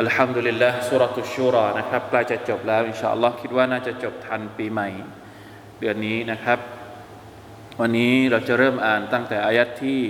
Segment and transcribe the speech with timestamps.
[0.00, 4.88] อัลฮัมดุลิลละสุรตุชูรอนะครับใกล้จะจบแล้วอินชาอัลลอฮ์คิดว่าน่าจะจบทันปีใหม่
[5.80, 6.58] เดือนนี้นะครับ
[7.80, 10.00] วันนี้เราจะเริ่มอ่านตั้งแต่อายัดที่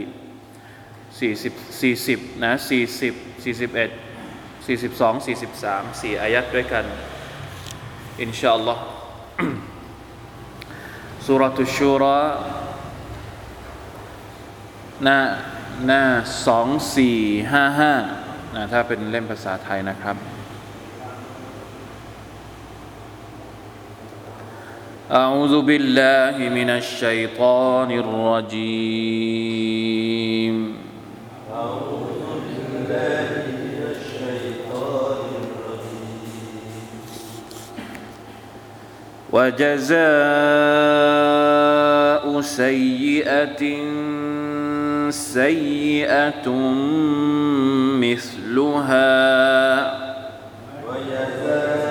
[2.12, 6.84] 40 40นะ40 41 42 43 4อายัดด้วยกัน
[8.22, 8.82] อินชาอัลลอฮ์
[11.26, 12.20] สุรตุชูรอ
[15.04, 15.18] หน้า
[15.86, 16.02] หน้า
[18.14, 18.17] 2455
[18.57, 20.17] นะถ้าเป็นเล่มภาษาไทยนะครับ
[25.13, 29.35] أعوذ بالله من الشيطان الرجيم
[31.53, 33.29] أعوذ بالله
[33.61, 36.73] من الشيطان الرجيم
[41.03, 43.63] وجزاء سيئة
[45.10, 46.50] سيئة
[48.00, 49.18] مثلها.
[50.88, 51.88] وجزاء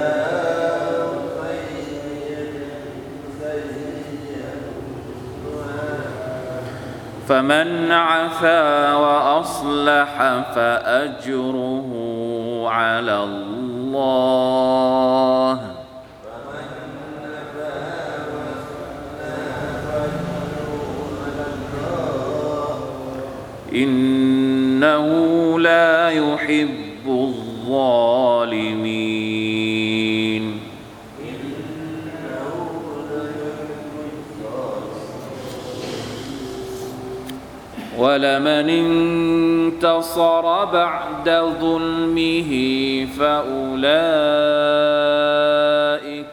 [7.27, 11.89] فمن عفا وأصلح فأجره
[12.69, 13.23] على
[13.93, 14.47] الله.
[23.83, 25.07] إنه
[25.59, 28.97] لا يحب الظالمين.
[37.97, 41.29] ولمن انتصر بعد
[41.61, 42.51] ظلمه
[43.19, 43.87] فأولئك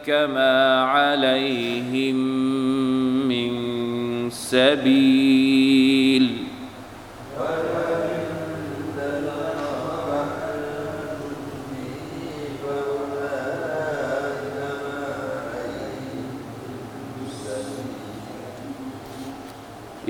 [0.09, 2.15] ما عليهم
[3.27, 3.51] من
[4.29, 6.44] سبيل.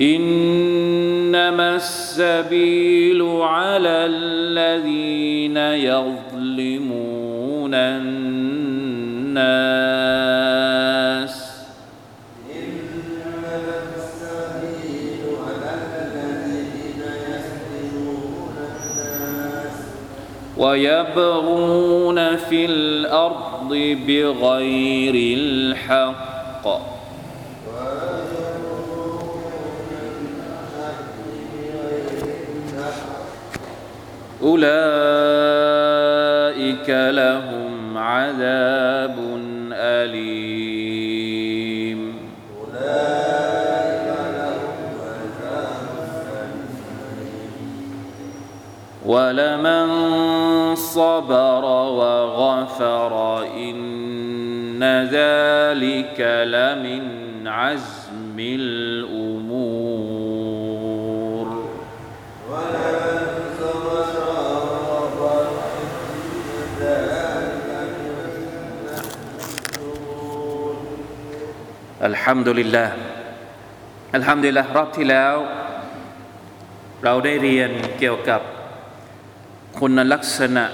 [0.00, 6.14] إنما السبيل على الذين يظلمون
[7.74, 8.36] الناس.
[20.56, 26.25] ويبغون في الأرض بغير الحق.
[34.46, 34.66] أولئك
[36.90, 39.16] لهم عذاب
[39.72, 40.86] أليم.
[49.06, 49.86] ولمن
[50.74, 57.95] صبر وغفر إن ذلك لمن عزم
[72.06, 72.94] อัลฮัมดุลิลลาห์
[74.14, 75.34] อัลฮัมดุลิลลาห์รอบที่แล้ว
[77.04, 78.40] เราได้เรียนเกี่ยวกับ
[79.78, 80.64] คุณลักษณะ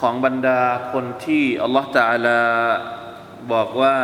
[0.00, 0.60] ของบรรดา
[0.92, 2.40] คนที่อัลลอฮฺตาลา
[3.52, 3.96] บอกว่า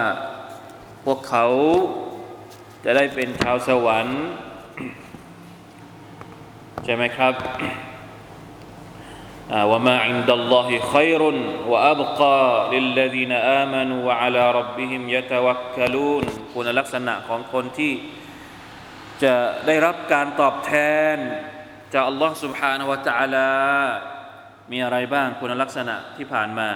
[1.04, 1.46] พวกเขา
[2.84, 4.22] จะได้เป็นชาวสวรรค์
[6.84, 7.34] ใช่ไหมครับ
[9.71, 11.21] وما عند الله خير
[11.67, 12.39] وأبقى
[12.73, 16.23] للذين آمنوا وعلى ربهم يتوكلون
[16.53, 17.93] คุณลักษณะของคนที่
[19.23, 19.35] จะ
[19.65, 20.73] ได้รับการตอบแท
[21.15, 21.17] น
[21.93, 23.51] จากอัลลอฮ์ سبحانه และ تعالى
[24.71, 26.69] มีอะไรบ้างคุณลักษณะที่ผ่านมา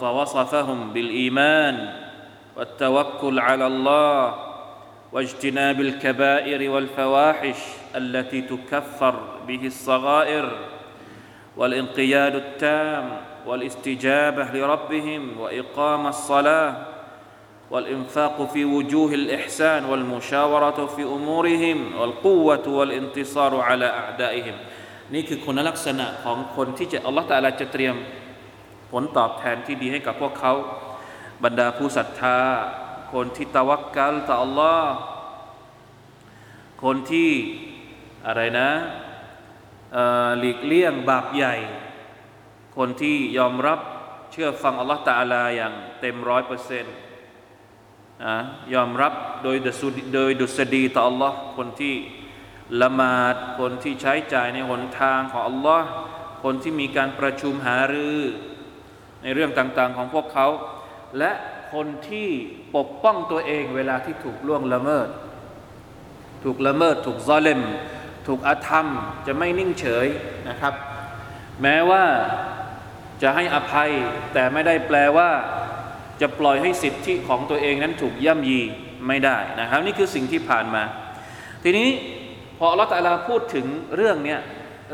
[0.00, 1.76] فوصفهم بالإيمان
[2.56, 4.34] والتوكل على الله
[5.12, 7.60] واجتناب الكبائر والفواحش
[7.96, 9.14] التي تكفر
[9.48, 10.46] به الصغائر
[11.56, 13.04] والانقياد التام
[13.46, 16.70] والاستجابه لربهم واقام الصلاه
[17.70, 24.56] والانفاق في وجوه الاحسان والمشاوره في امورهم والقوه والانتصار على اعدائهم
[25.14, 27.96] นี่คือคุณลักษณะของคนที่จะอัลลอฮฺตะอาลาจะเตรียม
[28.90, 30.52] ผลตอบแทนที่ดีให้กับพวกเขา
[31.44, 32.38] บรรดาผู้ศรัทธา
[33.12, 34.92] คนที่ตะวักกัลต่ออัลลอฮ์
[36.84, 37.30] คนที่
[38.26, 39.05] อะไรนะเอ่อ
[40.39, 41.55] หลีกเลี่ยงบาปใหญ่
[42.77, 43.79] คนที่ยอมรับ
[44.31, 46.95] เชื่อฟังอัลลอฮ์ตาลาอย่างเต็มร้อยเปอร์เซ็นต์
[48.73, 49.13] ยอมรับ
[49.43, 49.81] โดยดุษ
[50.13, 51.95] โดยดุษฎีต่ออัลลอฮ์คนที่
[52.81, 55.87] ละหมาดคนที่ใช้จ่ายในหนทางของอัลลอฮ์
[56.43, 58.19] คนที่มีการประชุมหารือ
[59.23, 60.47] ในเรื่องต่างๆของพวกเขา
[61.17, 61.31] และ
[61.73, 62.29] คนที่
[62.75, 65.07] ปกป้องตัวเองเวลาที่ถูกล่วงละเมิด
[66.43, 67.61] ถูกละเมิดถูกซอเลม
[68.27, 68.87] ถูกอาธรรม
[69.27, 70.07] จะไม่นิ่งเฉย
[70.49, 70.73] นะครับ
[71.61, 72.03] แม้ว่า
[73.21, 73.91] จะให้อภัย
[74.33, 75.29] แต่ไม่ได้แปลว่า
[76.21, 78.59] จะปล่อยให้สิทธิของตัวเองนั้นถูกย่ำยี
[79.07, 80.83] ไม่ได้นะครับ นี่คือสิ่งที่ผ่านมา
[81.63, 81.89] ทีนี้
[82.57, 83.65] พอลลอฮฺตาลาพูดถึง
[83.95, 84.39] เรื่องเนี้ย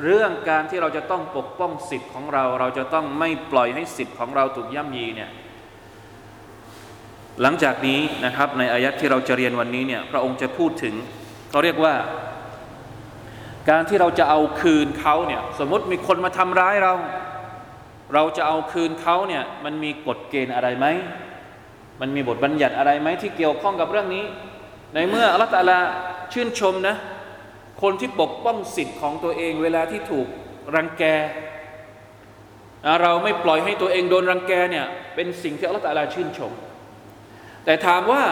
[0.06, 5.30] เรื่องการที่เราจะต้องปกป้องสิทธิ์ของเรา เราจะต้องไม่ปล่อยให้สิทธิ์ของเราถูกย่ำยีเนี่ย
[7.41, 10.95] หลังจากนี้นะครับในอายัดที่เราจะเรียนวันนี้เนี่ยพระองค์จะพูดถึง
[11.50, 11.94] เขาเรียกว่า
[13.69, 16.94] การที่เราจะเอาคืนเขาเนี่ยสมมติมีคนมาทำร้ายเรา
[18.13, 20.86] เราจะเอาคืนเขาเนี่ยมันมีกฎเกณฑ์อะไรไหม
[22.01, 24.25] มันมีบทบัญญัติอะไรไหมที่เกี่ยวข้องกับเรื่องนี้
[24.94, 25.80] ในเมื่ออัลลอฮฺตะอาลา
[26.33, 26.95] ชื่นชมนะ
[27.81, 30.27] คนที่ปกป้องสิทธิ์ของตัวเองเวลาที่ถูก
[30.75, 31.04] รังแก
[33.01, 34.86] เราไม่ปล่อยให้ตัวเองโดนรังแกเนี่ย
[35.16, 36.51] เป็นสิ่งที่อัลลอฮฺตะอาลาชื่นชม
[37.66, 38.24] แต่ถามว่า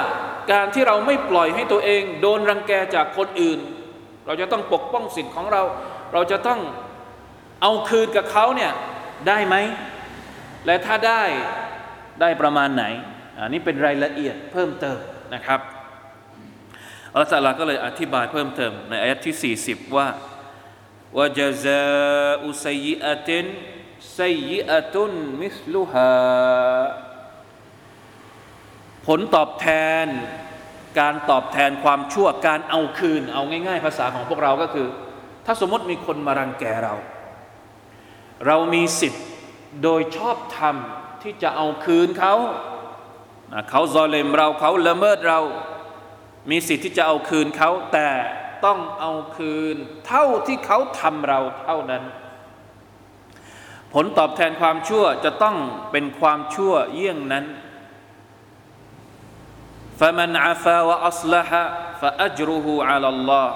[0.51, 3.59] การที่เราไม่ปล่อยให้ตัวเอง โดนรังแกจากคนอื่น
[4.25, 5.61] เราจะต้องปกป้องสิทธิ์ของเรา
[6.13, 6.59] เราจะต้อง
[7.61, 8.71] เอาคืนกับเขาเนี่ย
[9.27, 9.55] ได้ไหม
[10.65, 11.23] และถ้าได้
[12.21, 12.85] ได้ประมาณไหน
[13.37, 14.99] อันนี้เป็นรายละเอียดเพิ่มเติม
[15.33, 15.59] นะครับ
[17.11, 20.07] อัลลอฮฺตะอาลาก็เลยอธิบายเพิ่มเติม ในอายะที่ 40 ว่า
[21.17, 21.83] ว่าจะซา
[22.43, 23.45] อุซัยอะติน
[24.19, 26.11] ซัยอะตุนมิสลุฮา
[29.07, 29.67] ผลตอบแท
[30.05, 30.07] น
[30.99, 34.87] การตอบแทนความชั่วการเอาคืน เอาง่าย ๆ ภาษาของพวกเราก็คือ
[35.45, 36.95] ถ้าสมมติมีคนมารังแกเรา
[38.47, 39.25] เรามีสิทธิ์
[39.83, 40.75] โดยชอบธรรม
[41.23, 42.35] ที่จะเอาคืนเขา
[43.69, 45.39] เขาซอเลมเราเขาละเมิดเรา
[46.51, 48.09] มีสิทธิ์ที่จะเอาคืนเขา แต่
[48.65, 49.75] ต้องเอาคืน
[50.07, 52.03] เท่าที่เขาทำเราเท่านั้น
[53.93, 55.57] ผลตอบแทนความชั่วจะต้อง
[55.91, 57.45] เป็นความชั่วเยี่ยงนั้น
[60.00, 61.48] فمن عفا وأصلح
[62.00, 63.46] فأجره على الله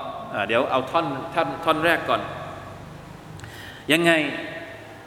[0.49, 2.23] เดี๋ยวเอาท่อนท่อนท่อนแรกก่อน
[3.93, 4.13] ยังไง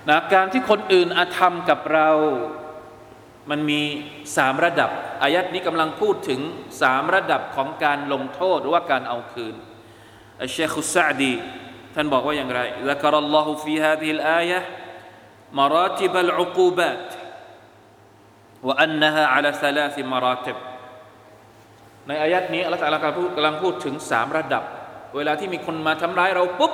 [0.10, 2.10] นะการที่คนอื่นอาธรรมกับเรา
[3.50, 3.82] มันมี
[4.38, 4.90] สามระดับ
[5.24, 6.40] อายัดนี้กำลังพูดถึง
[6.82, 9.56] สามระดับของการลงโทษหรือว่าการเอาคืน
[10.42, 11.34] อัชเชคุสซาดี
[11.96, 14.60] ท่านบอกว่าอย่างไร ذكر الله في هذه الآية
[15.60, 17.08] مراتب العقوبات
[18.68, 20.58] وأنها على ثلاث مراتب
[22.09, 24.63] ในอายัดนี้อัลลอฮฺตะอาลกำลังพูดกำลังพูดถึงสามระดับ
[25.17, 26.73] เวลาที่มีคนมาทำร้ายเราปุ๊บ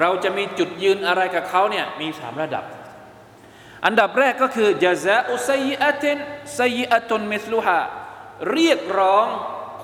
[0.00, 2.64] เราจะมีจุดยืนอะไรกับเขาเนี่ยมีสามระดับ
[3.86, 6.18] อันดับแรกก็คือจาซาอุซัยอะติน
[6.60, 7.78] ซัยอะตุนมิสลูฮา
[8.52, 9.26] เรียกร้อง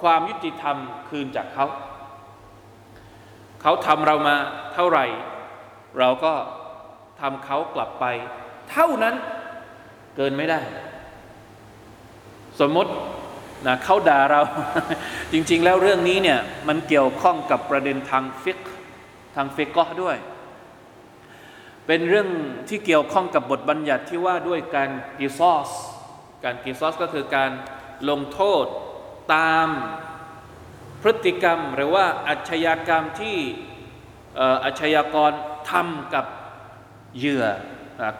[0.00, 0.76] ความยุติธรรม
[1.08, 1.66] คืนจากเขา
[3.62, 4.36] เขาทำเรามา
[4.74, 5.04] เท่าไหร่
[5.98, 6.34] เราก็
[7.20, 8.04] ทำเขากลับไป
[8.70, 9.14] เท่านั้น
[10.16, 10.60] เกินไม่ได้
[12.60, 12.90] สมมติ
[13.66, 14.42] นะเขาด่าเรา
[15.32, 18.58] จริง ๆ แล้วเรื่องนี้เนี่ยมันเกี่ยวข้องกับประเด็นทางฟิก
[19.36, 20.16] ทางฟิกก็ด้วย
[21.86, 22.28] เป็นเรื่อง
[22.68, 25.70] ที่เกี่ยวข้องกับบทบัญญัติที่ว่าด้วยการกิซอส
[26.44, 27.50] การกิซอสก็คือการ
[28.10, 28.64] ลงโทษ
[29.34, 29.68] ตาม
[31.02, 33.36] พฤติกรรมหรือว่าอาชญากรรมที่
[34.64, 35.32] อาชญากร
[35.70, 36.26] ทำกับ
[37.18, 37.44] เหยื่อ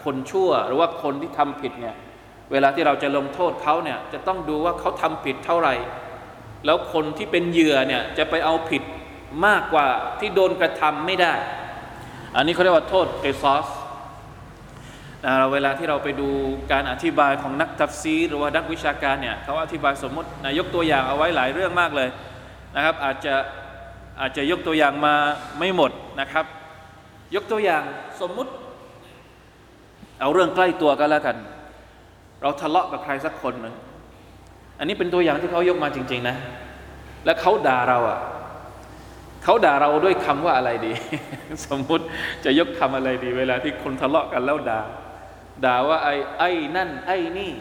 [0.04, 1.96] คนชั่ว หรือว่าคนที่ทำผิดเนี่ย
[2.52, 5.74] เวลาที่เราจะลงโทษเขาเนี่ยจะต้องดูว่าเขาทำผิดเท่าไหร่
[6.66, 8.82] แล้วคนที่เป็นเหยื่อเนี่ยจะไปเอาผิด
[9.46, 9.86] มากกว่า
[10.20, 11.34] ที่โดนกระทำไม่ได้
[12.36, 13.66] อันนี้เขาเรียกว่าโทษเกซอส
[15.52, 16.28] เวลาที่เราไปดู
[16.72, 22.08] การอธิบายของนักตัฟซีหรือว่านักวิชาการเนี่ยเขาอธิบายสมมตินะยกตัวอย่างเอาไว้หลายเรื่องมากเลย
[22.76, 23.34] นะครับ อาจจะ
[24.20, 25.14] อาจจะยกตัวอย่างมา
[25.58, 26.44] ไม่หมดนะครับ
[27.34, 27.82] ยกตัวอย่าง
[28.20, 28.52] สมมุติ
[30.20, 31.36] เอาเรื่องใกล้ตัวกันแล้วกัน
[32.42, 33.74] เราทะเลาะกับใครสักคนหนึ่ง
[34.78, 36.36] อันนี้เป็นตัวอย่างที่เขายกมาจริง ๆ นะ
[37.24, 38.20] แล้วเขาด่าเราอะ
[39.44, 40.92] เขาด่าเราด้วยคำว่าอะไรดี
[41.66, 42.04] สมมุติ
[42.44, 44.80] จะยกคำอะไรดี เวลาที่คนทะเลาะกันแล้วด่า
[45.64, 47.52] ด่าว่าไอ้ไอ้นั่น ไอ้นี่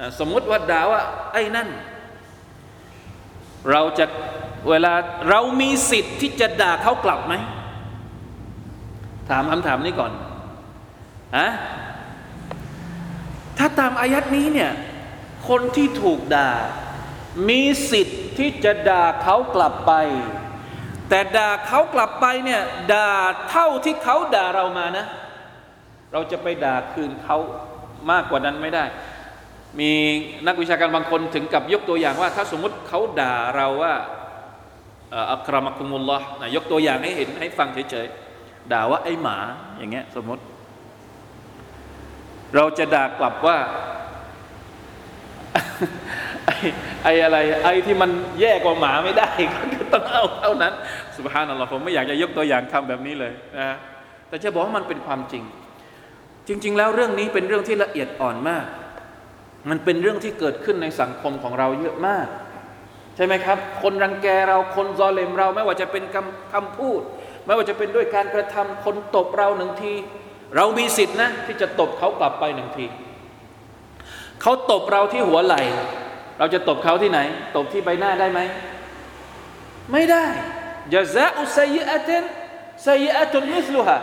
[0.00, 1.00] นะสมมุติว่าด่าว่า
[1.32, 1.68] ไอ้นั่น
[3.70, 4.06] เราจะ
[4.68, 4.92] เวลา
[5.30, 7.34] เรามีสิทธิ์ที่จะด่าเขากลับไหม
[9.30, 10.12] ถามคำถามนี้ก่อน
[11.36, 11.46] อะ
[13.58, 14.72] ถ้าตามอายัดนี้เนี่ย
[15.48, 16.50] คนที่ถูกด่า
[17.48, 19.92] มีสิทธิ์ที่จะด่าเขากลับไป
[21.08, 23.10] แต่ด่าเขากลับไปเนี่ยด่า
[23.48, 25.06] เท่าที่เขาด่าเรามานะ
[26.12, 27.38] เราจะไปด่าคืนเขา
[28.10, 28.84] มากกว่านั้นไม่ได้
[29.80, 29.92] มี
[30.46, 33.94] นักวิชาการบางคนถึงกับยกตัวอย่างว่า ถ้าสมมติเขาด่าเราว่า
[35.32, 39.36] อัครมักุมุลลอฮ์นะยกตัวอย่างให้เห็นให้ฟังเฉยๆด่าว่าไอ้หมา
[39.78, 40.42] อย่างเงี้ยสมมติ
[42.56, 43.58] เราจะด่ากลับว่า
[46.46, 46.56] ไอ้
[47.04, 49.30] ไออะไร ไอ้ที่มันแย่กว่าหมาไม่ได้
[49.74, 50.72] ก็ต้องเอาเท่านั้น
[51.16, 53.76] สุภาพนัลลอฮ์ผมไม่อยากจะยกตัวอย่างคำแบบนี้เลยนะ
[54.28, 55.44] แต่จะบอกว่ามันเป็นความจริง
[56.48, 58.66] จริง ๆ แล้วเรื่องนี้เป็นเรื่องที่ละเอียดอ่อนมาก
[59.70, 62.26] มันเป็นเรื่องที่เกิดขึ้นในสังคมของเราเยอะมาก
[63.16, 67.00] ใช่ไหมครับ คนรังแกเราคนซอเลมเรา ไม่ว่าจะเป็นคำคำพูด
[67.46, 69.92] ไม่ว่าจะเป็นด้วยการกระทำคนตบเราหนึ่งที
[70.56, 72.86] เรามีสิทธินะ ที่จะตบเขากลับไปหนึ่งที
[74.42, 75.62] เขาตบเราที่หัวไหล่
[76.38, 77.20] เราจะตบเขาที่ไหน
[77.56, 78.40] ตบที่ใบหน้าได้ไหม
[79.92, 80.24] ไม่ได้
[80.94, 82.24] ยะซาอุซัยอะตน
[82.86, 84.00] ซัยอะตุนมิสลุฮะ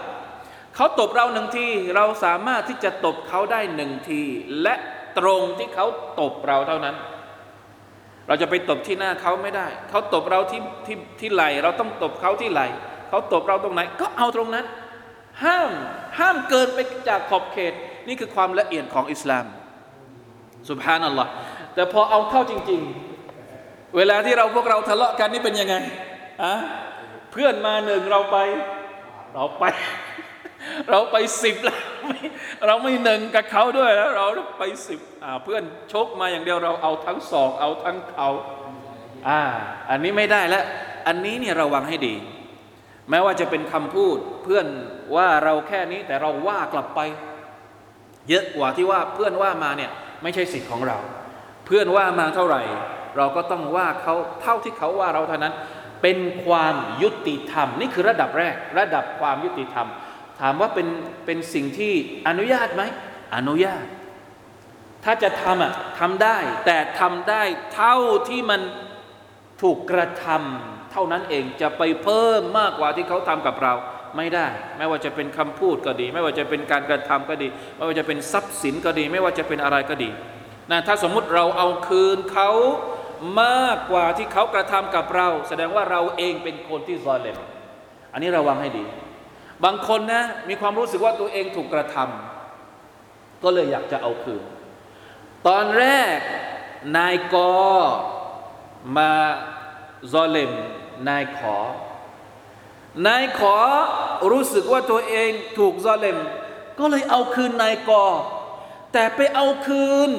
[0.75, 1.65] เขาตบเราหนึ่งที
[1.95, 4.21] เราสามารถที่จะตบเขาได้หนึ่งที
[4.61, 4.75] และ
[5.17, 5.85] ตรงที่เขา
[6.19, 6.95] ตบเราเท่านั้น
[8.27, 12.61] เราจะไปตบที่หน้าเขาไม่ได้ เขาตบเราที่ที่ที่ไหล เราต้องตบเขาที่ไหล
[13.09, 14.65] เขาตบเราตรงไหน ก็เอาตรงนั้น
[15.43, 15.71] ห้าม
[16.19, 17.73] ห้ามเกินไปจากขอบเขต
[18.07, 19.45] นี่คือความละเอียดของอิสลาม
[20.69, 21.31] สุบฮานัลลอฮ์
[21.75, 22.81] แต่พอเอาเข้าจริง
[23.37, 25.75] ๆ เวลาที่เราพวกเราทะเลาะกันนี่เป็นยังไง
[26.43, 26.53] อะ
[27.31, 28.37] เพื่อนมาหนึ่งเราไป
[29.33, 29.63] เราไป
[30.89, 31.79] เราไปสิบแล้ว
[32.67, 34.25] เราไม่หนึ่งกับเขาด้วยแล้วเรา
[34.59, 34.99] ไปสิบ
[35.43, 38.29] เพื่อนชกมาอย่างเดียวเราเอาทั้งสองเอาทั้งเขา
[39.27, 39.41] อ่า
[39.89, 40.63] อันนี้ไม่ได้แล้ว
[41.07, 42.15] อันนี้เนี่ยระวังให้ดี
[43.09, 44.67] แม้ว่าจะเป็นคำพูดเพื่อน
[45.15, 46.99] ว่าเราแค่นี้แต่เราว่ากลับไป
[48.29, 49.91] เยอะกว่าที่ว่าเพื่อนว่ามาเนี่ย
[50.23, 50.97] ไม่ใช่สิทธิ์ของเรา
[51.65, 52.61] เพื่อนว่ามาเท่าไหร่
[53.17, 55.53] เราก็ต้องว่าเขาเท่าที่เขาว่าเราเท่านั้น
[56.01, 59.87] เป็นความยุติธรรม นี่คือระดับแรก ระดับความยุติธรรม
[60.39, 60.87] ถามว่าเป็น
[61.25, 61.93] เป็นสิ่งที่
[62.27, 62.83] อนุญาตไหม
[63.35, 63.85] อนุญาต
[65.03, 67.43] ถ้าจะทำอะทำได้ แต่ทำได้
[67.73, 67.95] เท่า
[68.29, 68.61] ที่มัน
[69.61, 73.73] ถูกกระทำ เท่านั้นเองจะไปเพิ่มมากกว่าที่เขาทำกับเรา
[74.17, 80.09] ไม่ได้ ไม่ว่าจะเป็นคำพูดก็ดี ไม่ว่าจะเป็นการกระทำก็ดี ไม่ว่าจะเป็นทรัพย์สินก็ดี ไม่ว่าจะเป็นอะไรก็ดี
[80.71, 82.49] นะถ้าสมมุติเราเอาคืนเขา
[83.41, 87.37] มากกว่าที่เขากระทำกับเรา แสดงว่าเราเองเป็นคนที่ซอเลม
[88.13, 88.85] อันนี้ระวังให้ดี
[89.65, 94.41] บางคนนะมีความรู้สึกว่าตัวเองถูกกระทำก็เลยอยากจะเอาคืน
[95.47, 96.17] ตอนแรก
[96.97, 97.35] นายก
[98.97, 99.11] มา
[100.13, 100.51] ซอเลม
[101.09, 101.57] นายขอ
[103.07, 103.55] นายขอ
[104.31, 106.17] รู้สึกว่าตัวเองถูกซอเลม
[106.79, 108.03] ก็เลยเอาคืนนายกอ
[108.93, 110.09] แต่ไปเอาคืน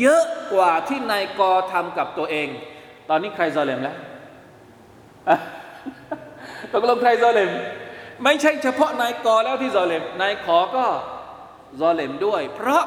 [0.00, 2.48] เยอะกว่าที่นายกอทำกับตัวเอง
[3.08, 3.96] ตอนนี้ใครซอเลมแล้ว
[6.72, 7.50] ตกลงใครซอเลม
[8.24, 10.86] ไม่ใช่เฉพาะนายกอแล้วที่ซอเลม นายขอก็
[11.80, 12.84] ซอเลมด้วย เพราะ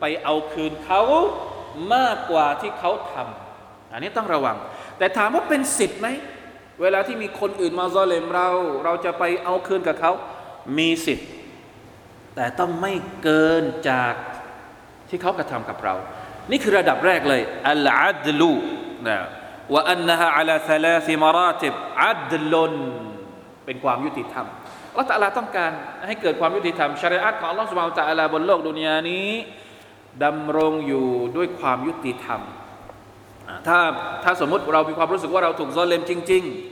[0.00, 1.02] ไปเอาคืนเขา
[1.94, 4.56] มากกว่าที่เขาทำอันนี้ต้องระวัง
[4.98, 6.08] แต่ถามว่าเป็นสิทธิ์ไหม
[6.82, 8.48] เวลาที่มีคนอื่นมาซอเลมเรา
[8.84, 10.12] เราจะไปเอาคืนกับเขา
[10.78, 11.28] มีสิทธิ์
[12.34, 14.14] แต่ต้องไม่เกินจาก
[15.08, 15.94] ที่เขากระทำกับเรา
[16.50, 18.52] นี่คือระดับแรกเลยอัลอัดลู
[19.08, 19.18] นะ
[19.72, 22.74] ว่าอันนะฮะอัลาซาลาซิมาราติบอัดลุน
[23.64, 24.46] เป็นความยุติธรรม
[24.90, 25.70] อัลลอฮฺตะลาต้องการ
[26.06, 29.28] ให้เกิดความยุติธรรมชริอะตของอัลลอฮฺสุบฮานตะลาบนโลกดุนยานี้
[30.24, 31.06] ดำรงอยู่
[31.36, 32.40] ด้วยความยุติธรรม
[33.68, 33.78] ถ้า
[34.24, 36.69] ถ้าสมมติเรามีความรู้สึกว่าเราถูกซอเลมจริง ๆ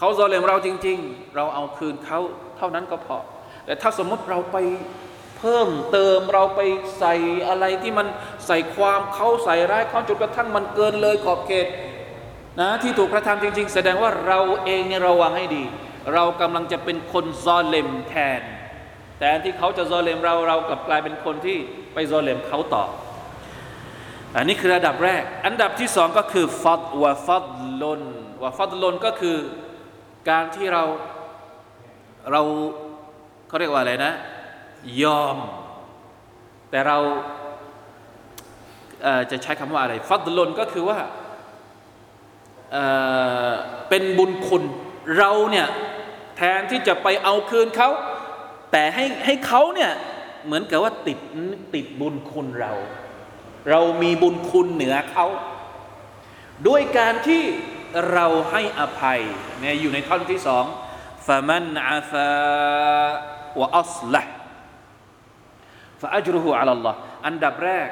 [0.00, 2.20] เขาซอเลมเราจริง ๆ เราเอาคืนเขา
[2.58, 3.18] เท่านั้นก็พอ
[3.64, 4.56] แต่ถ้าสมมติเราไป
[5.38, 6.60] เพิ่มเติมเราไป
[6.98, 7.14] ใส่
[7.48, 8.06] อะไรที่มัน
[8.46, 11.66] ใส่ความเขาใส่ร้ายเขาจนกระทั่งมันเกินเลยขอบเขต
[12.60, 15.64] นะที่ถูกกระทำจริง ๆ แสดงว่าเราเองเนี่ยระวังให้ดี
[16.14, 18.40] เรากำลังจะเป็นคนซอเลมแทน
[19.18, 21.58] แต่ที่เขาจะซอเลมเราเรากลับกลายเป็นคนที่
[21.94, 22.84] ไปซอเลมเขาต่อ
[24.36, 27.44] อันนี้คือระดับแรก อันดับที่สองก็คือฟัดวะฟัด
[27.82, 28.02] ลน
[28.42, 29.36] วะฟัดลนก็คือ
[30.28, 30.82] การที่เรา
[32.32, 32.42] เรา
[33.48, 34.12] เขาเรียกว่าอะไรนะ
[35.02, 35.36] ยอม
[36.70, 36.98] แต่เรา
[39.30, 40.98] จะใช้คำว่าอะไร ฟัดลนก็คือว่า
[42.72, 44.64] เเป็นบุญคุณ
[45.18, 45.66] เราเนี่ย
[46.36, 47.88] แทนที่จะไปเอาคืนเขา
[48.72, 49.92] แต่ให้ให้เขาเนี่ย
[50.44, 51.18] เหมือนกับว่าติด
[51.74, 52.72] ติดบุญคุณเรา
[53.70, 55.26] เรามีบุญคุณเหนือเขา
[56.68, 57.42] ด้วยการที่
[58.12, 59.20] เราให้อภัย
[59.60, 60.64] เนี่ยอยู่ในท่อนที่สอง
[61.26, 62.28] ฟะมันอาฟา
[63.60, 64.22] วะอัสละ
[66.00, 67.88] ฟะอัจรุฮูอัลลอฮ์อันดับแรก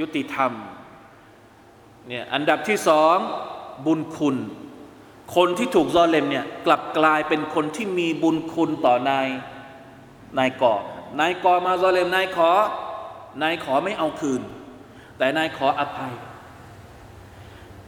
[0.00, 0.52] ยุติธรรม
[2.08, 3.16] เนี่ยอันดับที่สอง
[3.86, 4.36] บุญคุณ
[5.36, 9.28] คนที่ถูกซอเลมเนี่ยกลับกลายเป็นคนที่มีบุญคุณต่อนาย
[10.38, 10.74] นายกอ
[11.20, 12.50] นายกอมาซอเลมนายขอ
[13.42, 14.42] นายขอไม่เอาคืน
[15.18, 16.12] แต่นายขออภัย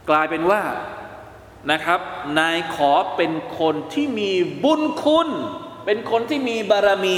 [0.09, 0.61] กลายเป็นว่า
[1.71, 1.99] นะครับ
[2.39, 4.31] นายขอเป็นคนที่มี
[4.63, 5.29] บุญคุณ
[5.85, 7.17] เป็นคนที่มีบารมี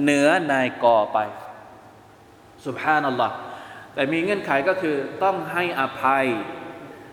[0.00, 1.18] เหนือนายกอไป
[2.66, 3.34] สุบฮานัลลอฮ์
[3.94, 6.26] แต่มีเงื่อนไขก็คือต้องให้อภัย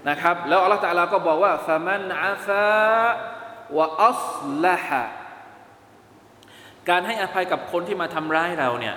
[0.09, 2.65] นะครับ แล้วอัลลอฮฺตะอาลาก็บอกว่าฟะมันอาฟา
[3.77, 4.25] วะอัส
[4.63, 5.03] ละฮะ
[6.89, 8.95] การให้อภัยกับคนที่มาทำร้ายเราเนี่ย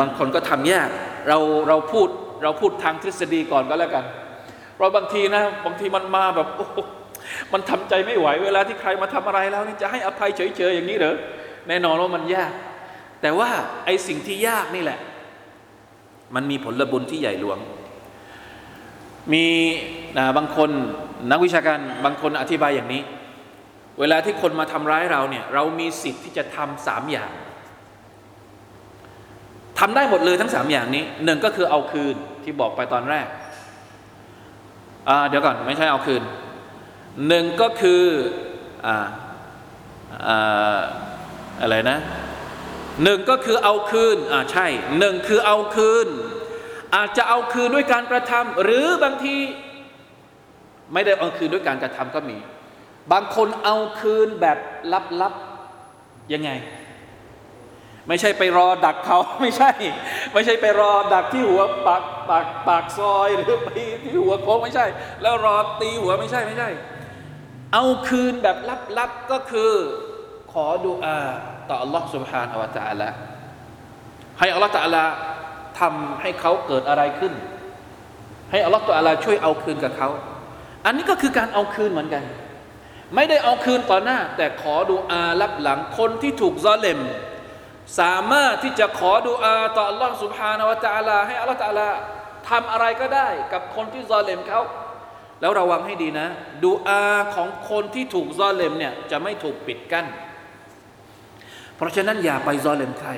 [0.00, 0.88] บางคนก็ทำยาก
[1.28, 2.08] เราเราพูด
[2.42, 4.04] เราพูดทางทฤษฎีก่อนก็แล้วกัน
[4.82, 6.78] ราะบางทีนะบางทีมันมาแบบโอ้โห
[7.52, 11.16] มันทำใจไม่ไหว เวลาที่ใครมาทำอะไรแล้วนี่จะให้อภัยเฉยๆอย่างนี้เหรอ
[11.68, 12.52] แน่นอนว่ามันยาก
[13.22, 13.48] แต่ว่า
[13.84, 14.98] ไอ้สิ่งที่ยากนี่แหละ
[16.34, 17.58] มันมีผลบุญที่ใหญ่หลวง
[19.32, 19.46] มี
[20.18, 20.70] นะบางคน
[21.30, 23.02] นักวิชาการบางคนอธิบายอย่างนี้
[24.00, 27.30] เวลาที่คนมาทำร้ายเราเนี่ย เรามีสิทธิ์ที่จะทำสามอย่าง
[29.78, 33.26] ทำได้หมดเลยทั้งสามอย่างนี้หนึ่งก็คือเอาคืนที่บอกไปตอนแรก
[35.28, 36.22] เดี๋ยวก่อนไม่ใช่เอาคืน
[37.28, 38.04] หนึ่งก็คือ
[38.86, 38.96] อ่า
[40.28, 40.80] อ่า
[41.60, 41.98] อะไรนะ
[43.02, 44.66] หนึ่งก็คือเอาคืนอ่าใช่
[44.98, 46.08] หนึ่งคือเอาคืน
[46.94, 49.36] อาจจะเอาคืนด้วยการกระทำหรือบางที
[50.92, 52.36] ไม่ได้เอาคืนด้วยการกระทำก็มี
[53.12, 54.58] บางคนเอาคืนแบบ
[55.22, 56.50] ลับๆยังไง
[58.07, 59.71] ไม่ใช่ไปรอดักเขา ไม่ใช่
[60.33, 63.69] ไม่ใช่ไปรอดักที่หัวปากปากปากซอยหรือไป
[64.03, 64.85] ที่หัวโค้งไม่ใช่
[65.21, 66.69] แล้วรอตีหัวไม่ใช่ไม่ใช่
[67.73, 68.57] เอาคืนแบบ
[68.97, 69.71] ลับๆก็คือ
[70.51, 71.19] ขอดุอา
[71.69, 73.09] ต่อ Allah سبحانه และ تعالى
[74.39, 75.03] ให้ Allah تعالى
[75.79, 77.33] ทำให้เขาเกิดอะไรขึ้น
[78.51, 80.09] ให้ Allah تعالى ช่วยเอาคืนกับเขา
[80.85, 82.23] อันนี้ก็คือการเอาคืนเหมือนกัน
[83.15, 86.99] ไม่ได้เอาคืนต่อหน้า แต่ขอดุอารับหลังคนที่ถูกซอเลม
[87.99, 91.89] สามารถที่จะขอดุอาต่อ Allah سبحانه และ تعالى ให้ Allah تعالى
[92.49, 94.61] ทำอะไรก็ได้กับคนที่ซอเลมเขา
[95.41, 96.27] แล้วระวังให้ดีนะ
[96.63, 97.03] ดูอา
[97.35, 100.05] ของคนที่ถูกซอเลมเนี่ยจะไม่ถูกปิดกั้น
[101.75, 103.09] เพราะฉะนั้นอย่าไปซอเลมใคร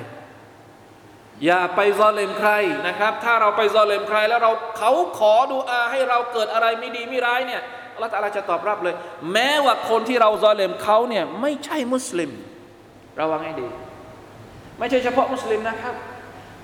[1.44, 2.50] อย่าไปซอเลมใคร
[2.86, 7.62] นะครับ ถ้าเราไปซอเลมใคร แล้วเราเขาขอดูอาให้เราเกิดอะไรไม่ดีไม่ร้ายเนี่ย
[7.94, 8.94] อัลลอฮฺตะอาลาจะตอบรับเลย
[9.32, 12.30] แม้ว่าคนที่เราซอเลมเขาเนี่ยไม่ใช่มุสลิม
[13.20, 13.68] ระวังให้ดี
[14.79, 15.95] ไม่ใช่เฉพาะมุสลิมนะครับ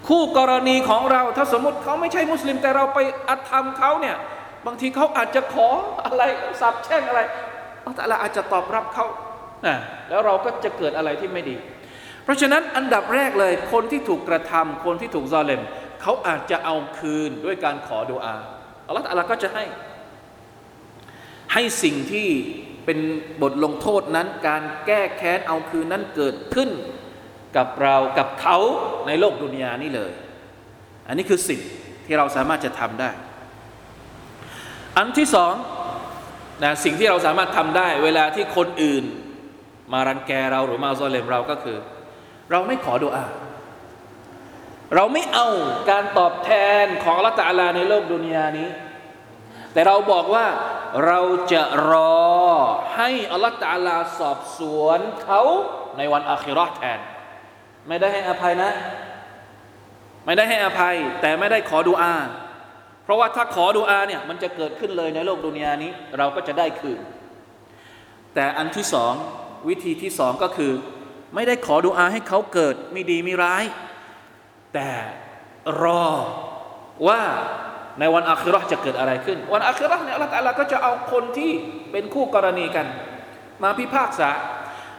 [0.07, 4.15] คู่กรณีของเราถ้าสมมติเขาไม่ใช่มุสลิม แต่เราไปอัธรรมเขาเนี่ย
[4.65, 5.67] บางทีเขาอาจจะขอ
[6.05, 6.23] อะไร
[6.61, 7.21] สับแช่งอะไร
[7.85, 9.05] อัลลอฮอาจจะตอบรับเขา
[9.65, 9.75] นะ
[10.09, 11.55] แล้วเราก็จะเกิดอะไรที่ไม่ดี
[12.23, 15.61] เพราะฉะนั้นอันดับแรกเลยคนที่ถูกกระทำคนที่ถูกซอเลม
[16.01, 18.35] เขาอาจจะเอาคืนด้วยการขอดุอา
[18.87, 19.65] อัลลอฮฺก็จะให้
[21.53, 22.29] ให้สิ่งที่
[22.85, 22.99] เป็น
[23.41, 26.69] บทลงโทษนั้น การแก้แค้นเอาคืนนั้นเกิดขึ้น
[27.57, 28.57] กับเรากับเขา
[29.07, 30.11] ในโลกดุนยานี่เลย
[31.07, 31.59] อันนี้คือสิ่ง
[32.05, 33.11] ที่เราสามารถจะทำได้
[34.97, 35.53] อันที่สอง
[36.63, 39.03] นะสิ่งที่เราสามารถทำได้ เวลาที่คนอื่น
[39.93, 41.77] มารังแกเราหรือมาซอเลมเราก็คือ
[42.51, 43.25] เราไม่ขอดุอา
[44.95, 45.47] เราไม่เอา
[45.89, 46.51] การตอบแท
[46.83, 48.69] นของละตาลาในโลกดุนยานี้
[49.73, 50.45] แต่เราบอกว่า
[51.05, 51.19] เรา
[51.53, 52.25] จะรอ
[52.95, 55.41] ให้อัลลอฮฺตาลาสอบสวนเขา
[55.97, 56.99] ในวันอาคิรอแทน
[57.87, 58.71] ไม่ได้ให้อภัยนะ
[60.25, 62.15] ไม่ได้ให้อภัย แต่ไม่ได้ขอดุอา
[63.03, 66.99] เพราะว่าถ้าขอดุอาเนี่ยมันจะเกิดขึ้นเลยในโลกดุนยานี้ เราก็จะได้คืน
[68.35, 69.13] แต่อันที่สอง
[69.69, 70.71] วิธีที่สองก็คือ
[71.35, 73.63] ไม่ได้ขอดุอาให้เขาเกิดไม่ดีไม่ร้าย
[74.73, 74.89] แต่
[75.83, 76.05] รอ
[77.07, 77.21] ว่า
[77.99, 81.51] ในวันอาคิรอจะเกิดอะไรขึ้น วันอาคิรอเนี่ยอัลลอฮฺก็จะเอาคนที่
[81.91, 82.85] เป็นคู่กรณีกัน
[83.63, 84.29] มาพิพากษา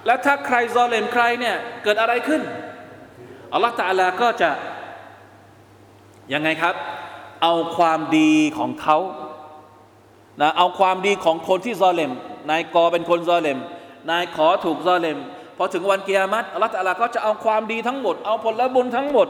[0.07, 2.43] แล้วถ้าใครซอเลมใครเนี่ยเกิดอะไรขึ้น
[3.53, 4.51] อัลลอฮฺตาลาก็จะ
[6.33, 6.75] ยังไงครับ
[7.43, 8.99] เอาความดีของเขา
[10.41, 12.13] นะเอาความดีของคนที่ซอเลม
[12.51, 13.59] นายกอเป็นคนซอเลม
[14.11, 15.19] นายขอถูกซอเลม
[15.57, 19.29] พอถึงวันเกียรติอัลลอฮฺตาลาก็จะเอาความดีทั้งหมด เอาผลบุญทั้งหมด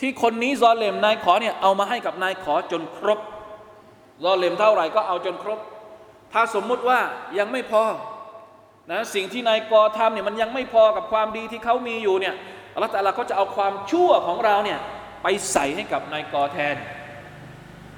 [0.00, 3.18] ที่คนนี้ซอเลมนายขอเนี่ยเอามาให้กับนายขอจนครบ
[4.24, 5.58] รอเลมเท่าไหร่ก็เอาจนครบ
[6.32, 6.98] ถ้าสมมุติว่า
[7.38, 7.84] ยังไม่พอ
[8.90, 12.34] นะสิ่งที่นายกอทำเนี่ยมันยังไม่พอกับความดีที่เขามีอยู่เนี่ย
[12.76, 14.78] อัลลอฮฺตะอาลาก็จะเอาความชั่วของเราเนี่ย
[15.22, 16.76] ไปใส่ให้กับนายกอแทน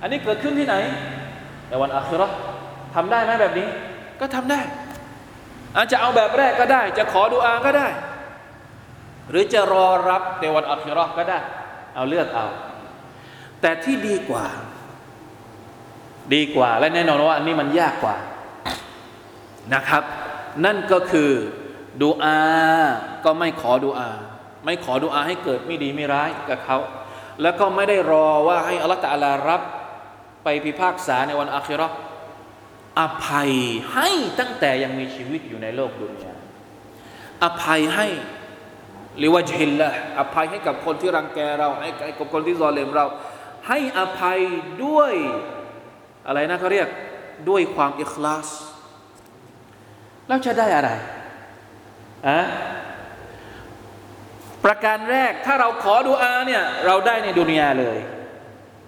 [0.01, 0.77] อันนี้เกิดขึ้นที่ไหน
[1.69, 2.29] ในวันอาคิเรา
[2.95, 3.69] ทำได้ไหมแบบนี้
[4.21, 4.61] ก็ทำได้
[5.77, 7.89] อาจจะเอาแบบแรกก็ได้ จะขอดุอาก็ได้
[9.31, 11.39] หรือจะรอรับในวันอัคราก็ได้
[11.95, 12.47] เอาเลือกเอา
[13.61, 14.47] แต่ที่ดีกว่า
[16.35, 18.17] ดีกว่าและแน่นอนว่าอันนี้มันยากกว่า
[19.75, 20.03] นะครับ
[20.65, 21.31] นั่นก็คือ
[22.03, 22.39] ดูอา
[23.25, 24.11] ก็ไม่ขอดูอา
[24.69, 26.79] ไม่ขอดูอาให้เกิดไม่ดีไม่ร้ายกับเขา
[27.43, 29.63] แล้วก็ไม่ได้รอว่าให้อัลลอฮฺตะอาลารับ
[30.45, 31.97] ไปพิพากษาในวันอาคิราะห์
[33.01, 33.53] อภัย
[33.95, 36.35] ให้ตั้งแต่ยังมีชีวิตอยู่ในโลกดุนยา
[37.45, 38.07] อภัยให้
[39.19, 43.07] หรือว่าจิลละอภัยให้กับคนที่รังแกเราให้กับคนที่ซอเลมเรา
[43.69, 44.39] ให้อภัย
[44.85, 45.15] ด้วย
[46.27, 46.89] อะไรนะเขาเรียก
[47.49, 48.49] ด้วยความอิคลาส
[50.29, 50.91] แล้วจะได้อะไร
[52.29, 52.41] อะ
[54.65, 57.99] ประการแรกถ้าเราขอดุอาเนี่ยเราได้ในดุนยาเลย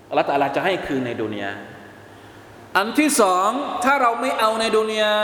[0.08, 1.52] อัลลอฮฺตะอาลาจะให้คืนในดุนยา
[2.76, 3.50] อันที่สอง
[3.84, 5.14] ถ้าเราไม่เอาในดุนยา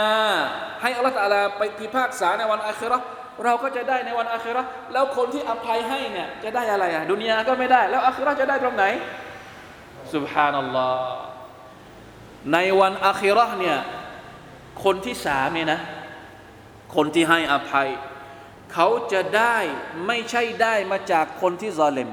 [0.83, 2.99] ให้อัลลอฮฺตะอาลาไปพิพากษาในวันอาครา
[3.45, 8.85] เราก็จะได้ในวันอาคราแล้วคนที่อภัยให้เนี่ยจะได้อะไรอะดุนยาก็ไม่ได้ แล้วอาคราจะได้ตรงไหน
[10.15, 11.17] สุบฮานัลลอฮ์
[12.53, 13.79] ในวันอาคราเนี่ย
[14.85, 15.81] คนที่สามเนี่ยนะ
[16.97, 17.89] คนที่ให้อภัย
[18.73, 19.57] เขาจะได้
[20.07, 22.11] ไม่ใช่ได้มาจากคนที่ซอเลม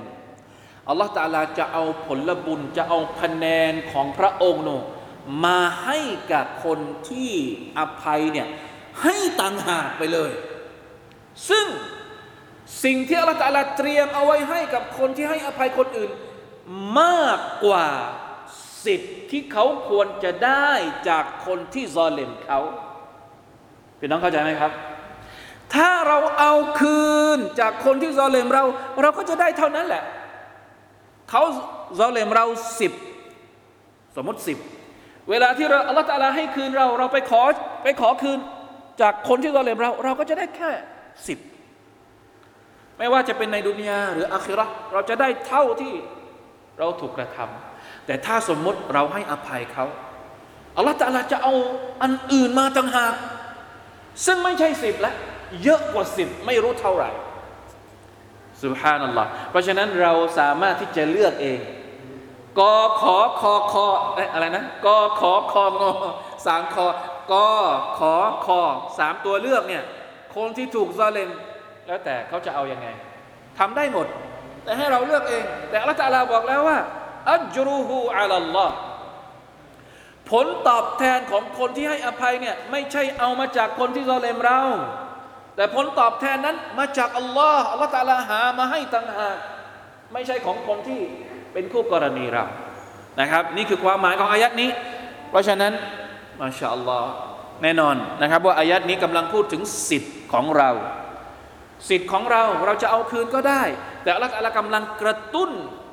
[0.89, 4.69] อัลลอฮฺตาลาจะเอาผลบุญจะเอาคะแนนของพระองค์น
[5.45, 5.99] มาให้
[6.31, 7.31] กับคนที่
[7.79, 8.47] อภัยเนี่ย
[9.01, 10.31] ให้ต่างหากไปเลย
[11.49, 11.67] ซึ่ง
[12.83, 16.11] สิ่งที่อัลลอฮฺตาลาเตรียมเอาไว้ให้กับคนที่ให้อภัยคนอื่น
[16.99, 17.87] มากกว่า
[18.85, 20.71] สิทธิ์ที่เขาควรจะได้
[21.09, 22.59] จากคนที่ซอเลมเขา
[23.99, 24.71] พี่น้องเข้าใจไหมครับ
[25.75, 27.03] ถ้าเราเอาคื
[27.35, 28.63] นจากคนที่ซอเลมเรา
[29.01, 30.03] เราก็จะได้เท่านั้นแหละ
[31.29, 31.41] เขา
[31.99, 32.45] ซอเลมเรา
[32.79, 32.91] สิบ
[34.15, 34.57] สมมติสิบ
[35.29, 37.41] เวลาที่เราอัลลอฮฺตาลาให้คืนเราเราไปขอ
[37.83, 38.39] ไปขอคืน
[39.01, 40.71] จากคนที่ซอเลมเรา เราก็จะได้แค่
[41.27, 41.39] สิบ
[42.97, 45.93] ไม่ว่าจะเป็นในดุนยาหรืออาคิเราะห์เราจะได้เท่าที่
[46.79, 49.85] เราถูกกระทำแต่ถ้าสมมติเราให้อภัยเขา
[50.77, 51.53] อัลลอฮฺตาลาจะเอา
[52.03, 53.13] อันอื่นมาต่างหาก
[54.25, 55.15] ซึ่งไม่ใช่สิบแล้ว
[55.63, 57.09] เยอะกว่าสิบไม่รู้เท่าไหร่
[58.63, 61.59] สุบฮานัลลอฮ์เพราะฉะนั้นเราสามารถที่จะเลือกเอง
[62.59, 63.87] กอขอคอคอ
[64.33, 65.91] อะไรนะกอขอคองอ
[66.45, 66.85] สามคอ
[67.31, 67.47] กอ
[67.97, 68.61] ขอคอ
[68.97, 69.83] สามตัวเลือกเนี่ย
[70.35, 71.29] คนที่ถูกซาเลม
[71.87, 72.87] แล้วแต่เขาจะเอาอยัางไง
[73.59, 74.07] ทำได้หมด
[74.63, 76.79] แต่ให้เราเลือกเอง แต่อัลลอฮฺตะอาลาบอกแล้วว่า
[77.33, 78.75] อัจรุฮูอัลลอฮ์
[80.31, 84.61] ผลตอบแทนของคนที่ให้อภัยเนี่ยไม่ใช่เอามาจากคนที่ซอเลมเรา
[85.55, 89.37] แต่ผลตอบแทนนั้นมาจากอัลลอฮ์อัลลอฮ์ตาลาหามาให้ต่างหาก
[90.13, 91.01] ไม่ใช่ของคนที่
[91.53, 92.45] เป็นคู่กรณีเรา
[93.21, 94.69] นะครับ นี่คือความหมายของอายัดนี้
[95.29, 95.73] เพราะฉะนั้น
[96.39, 97.09] มาชาอัลลอฮ์
[97.63, 100.69] แน่นอนนะครับ ว่าอายัดนี้กำลังพูดถึงสิทธิ์ของเรา
[101.89, 103.63] สิทธิ์ของเราเราจะเอาคืนก็ได้
[104.03, 105.51] แต่อัลลอฮ์กำลังกระตุ้น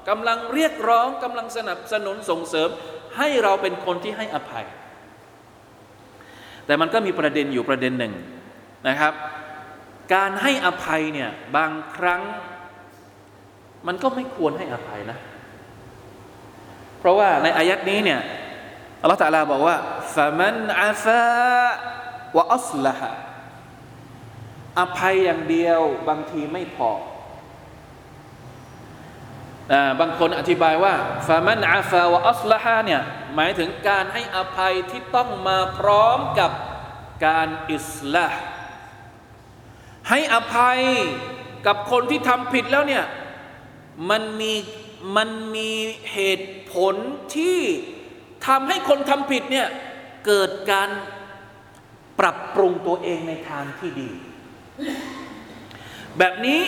[0.09, 2.69] กำลังเรียกร้องกำลังสนับสนุนส่งเสริม
[3.17, 4.65] ให้เราเป็นคนที่ให้อภัย
[6.67, 8.13] แต่มันก็มีประเด็นอยู่ประเด็นหนึ่ง
[8.89, 9.13] นะครับ
[10.15, 12.23] การให้อภัยเนี่ยบางครั้ง
[13.87, 15.19] มันก็ไม่ควรให้อภัยนะ
[16.99, 18.21] เพราะว่าในอายัดนี้เนี่ย
[19.03, 19.77] อัลลอฮฺตะลาบอกว่า
[20.17, 21.25] ฟะมันอาฟา
[22.37, 23.11] วะอัสละฮะ
[24.81, 26.91] อภัยอย่างเดียวบางทีไม่พอ
[30.01, 30.95] บางคนอธิบายว่า
[31.29, 33.01] ฟามันอาฟาวะอัสละฮะเนี่ย
[33.35, 36.51] หมายถึงการให้อภัยที่ต้องมาพร้อมกับ
[37.27, 38.41] การอิสลาห์
[40.09, 40.79] ให้อภัย
[41.67, 43.05] กับคนที่ทำผิดแล้วเนี่ย
[44.11, 44.53] มันมี
[45.17, 45.71] มันมี
[46.13, 46.95] เหตุผล
[47.37, 47.59] ที่
[48.47, 49.69] ทำให้คนทำผิดเนี่ย
[50.27, 50.89] เกิดการ
[52.21, 54.11] ปรับปรุงตัวเองในทางที่ดี
[56.19, 56.61] แบบนี้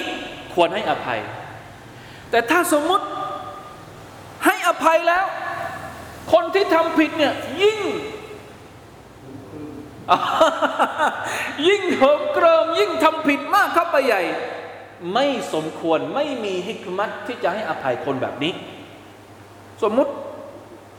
[0.54, 1.20] ควรให้อภัย
[2.30, 3.06] แต่ถ้าสมมุติ
[4.46, 5.24] ให้อภัยแล้ว
[6.32, 7.80] คนที่ทำผิดเนี่ยยิ่ง
[11.66, 14.22] ยิ่งเหิมเกริมยิ่งทำผิดมากเข้าไปใหญ่
[15.14, 18.52] ไม่สมควรไม่มีฮิกมัตที่จะให้อภัยคนแบบนี้
[19.82, 20.12] สมมุติ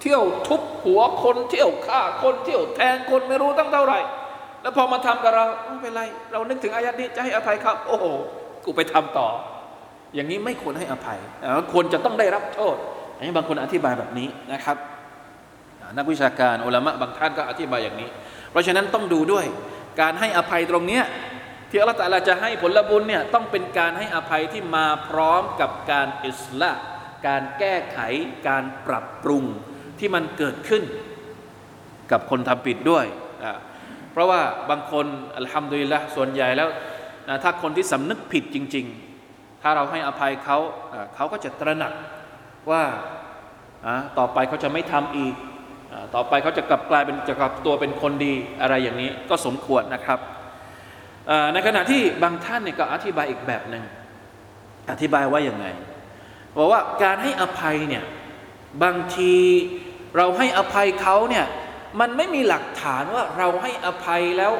[0.02, 4.00] เที่ยวทุบหัวคนเที่ยวฆ่าคนเที่ยวแทงคนไม่รู้ตั้งเท่าไหร่
[4.62, 8.06] แล้วพอมาทำกับเราไม่เป็นไร เรานึกถึงอายัดนี้จะให้อภัยครับ โอ้โห
[8.66, 9.28] กูไปทำต่อ
[10.16, 11.20] อย่างนี้ไม่ควรให้อภัย
[11.72, 12.76] ควรจะต้องได้รับโทษ
[13.18, 14.78] อันนี้บางคนอธิบายแบบนี้นะครับ
[15.98, 18.10] นักวิชาการอุลามะบางท่านก็อธิบายอย่างนี้
[18.54, 19.46] เพราะฉะนั้นต้องดูด้วย
[20.02, 21.04] การให้อภัยตรงเนี้ย
[21.70, 26.72] ที่อัลลอฮฺตะอาลาจะให้ผลบุญเนี่ยต้องเป็นการให้อภัยที่มาพร้อมกับการอิสละ
[27.28, 28.00] การแก้ไข
[28.48, 29.44] การปรับปรุง
[30.00, 30.84] ที่มันเกิดขึ้น
[32.12, 33.06] กับคนทำผิดด้วย
[33.44, 33.54] อ่า
[34.12, 35.06] เพราะว่าบางคน
[35.38, 36.70] อัลฮัมดุลิลละส่วนใหญ่แล้ว
[37.30, 38.86] นะถ้าคนที่สำนึกผิดจริง
[39.26, 40.58] ๆ ถ้าเราให้อภัยเขา
[40.94, 41.94] อ่าเขาก็จะตระหนัก
[42.72, 42.84] ว่า
[44.18, 45.36] ต่อไปเขาจะไม่ทำอีก
[46.16, 50.20] ต่อไปเขาจะกลับกลายเป็นจะกลับตัวเป็นคนดีอะไรอย่างนี้ก็สมควรนะครับ
[51.54, 53.84] ในขณะที่บางท่านเนี่ยก็อธิบายอีกแบบหนึ่ง
[54.92, 55.66] อธิบายว่าอย่างไง
[56.58, 58.04] บอกว่าการให้อภัยเนี่ย
[58.84, 59.34] บางที
[60.18, 61.46] เราให้อภัยเขาเนี่ย
[62.00, 64.54] มันไม่มีหลักฐานว่าเราให้อภัยแล้ว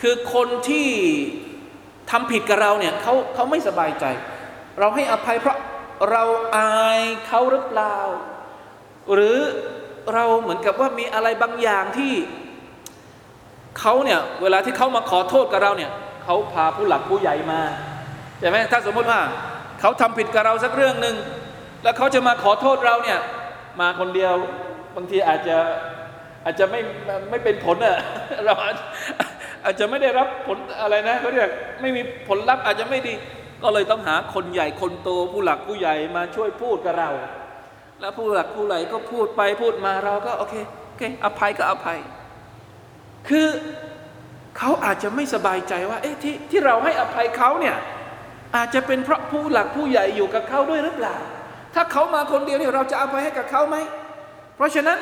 [0.00, 0.88] คือคนที่
[2.10, 4.04] ทำผิดกับเราเนี่ยเขาเขาไม่สบายใจ
[4.78, 5.58] เราให้อภัยเพราะ
[6.10, 6.24] เรา
[6.56, 7.96] อายเขาหรือเปล่า
[9.14, 9.38] หรือ
[10.14, 12.12] เราเหมือนกับว่ามีอะไรบางอย่างที่
[13.80, 15.90] เขาเนี่ยเวลาที่เขามาขอโทษกับเราเนี่ย
[16.24, 17.60] เขาพาผู้หลักผู้ใหญ่มา
[18.40, 19.20] ใช่ไหมถ้าสมมติว่า
[19.80, 21.16] เขาทำผิดกับเราสักเรื่องหนึ่ง
[21.82, 23.18] แล้วเขาจะมาขอโทษเราเนี่ย
[23.80, 24.32] มาคนเดียว
[24.96, 25.56] บางทีอาจจะ
[26.44, 26.80] อาจจะไม่
[27.30, 27.96] ไม่เป็นผลอะ
[28.44, 28.54] เรา
[29.64, 31.48] อาจจะไม่ได้รับผลอะไรนะเขาเรียก
[31.80, 33.14] ไม่มีผลลัพธ์อาจจะไม่ดี
[33.62, 37.10] ก็เลยต้องหาคนใหญ่คนโตผู้หลักผู้ใหญ่มาช่วยพูดกับเรา
[38.00, 40.54] แล้วผู้หลักผู้ใหญ่ก็พูดไปพูดมาเราก็โอเค
[40.88, 41.98] โอเคอภัยก็อภัย
[43.28, 43.48] คือ
[44.58, 47.76] เขาอาจจะไม่สบายใจว่า เอ๊ะที่ที่เราให้อภัยเขาเนี่ย
[48.56, 51.16] อาจจะเป็นเพราะผู้หลักผู้ใหญ่อยู่กับเขาด้วยหรือเปล่า
[51.74, 53.76] ถ้าเขามาคนเดียวเนี่ยเราจะอภัยให้กับเขาไหม
[54.56, 54.98] เพราะฉะนั้น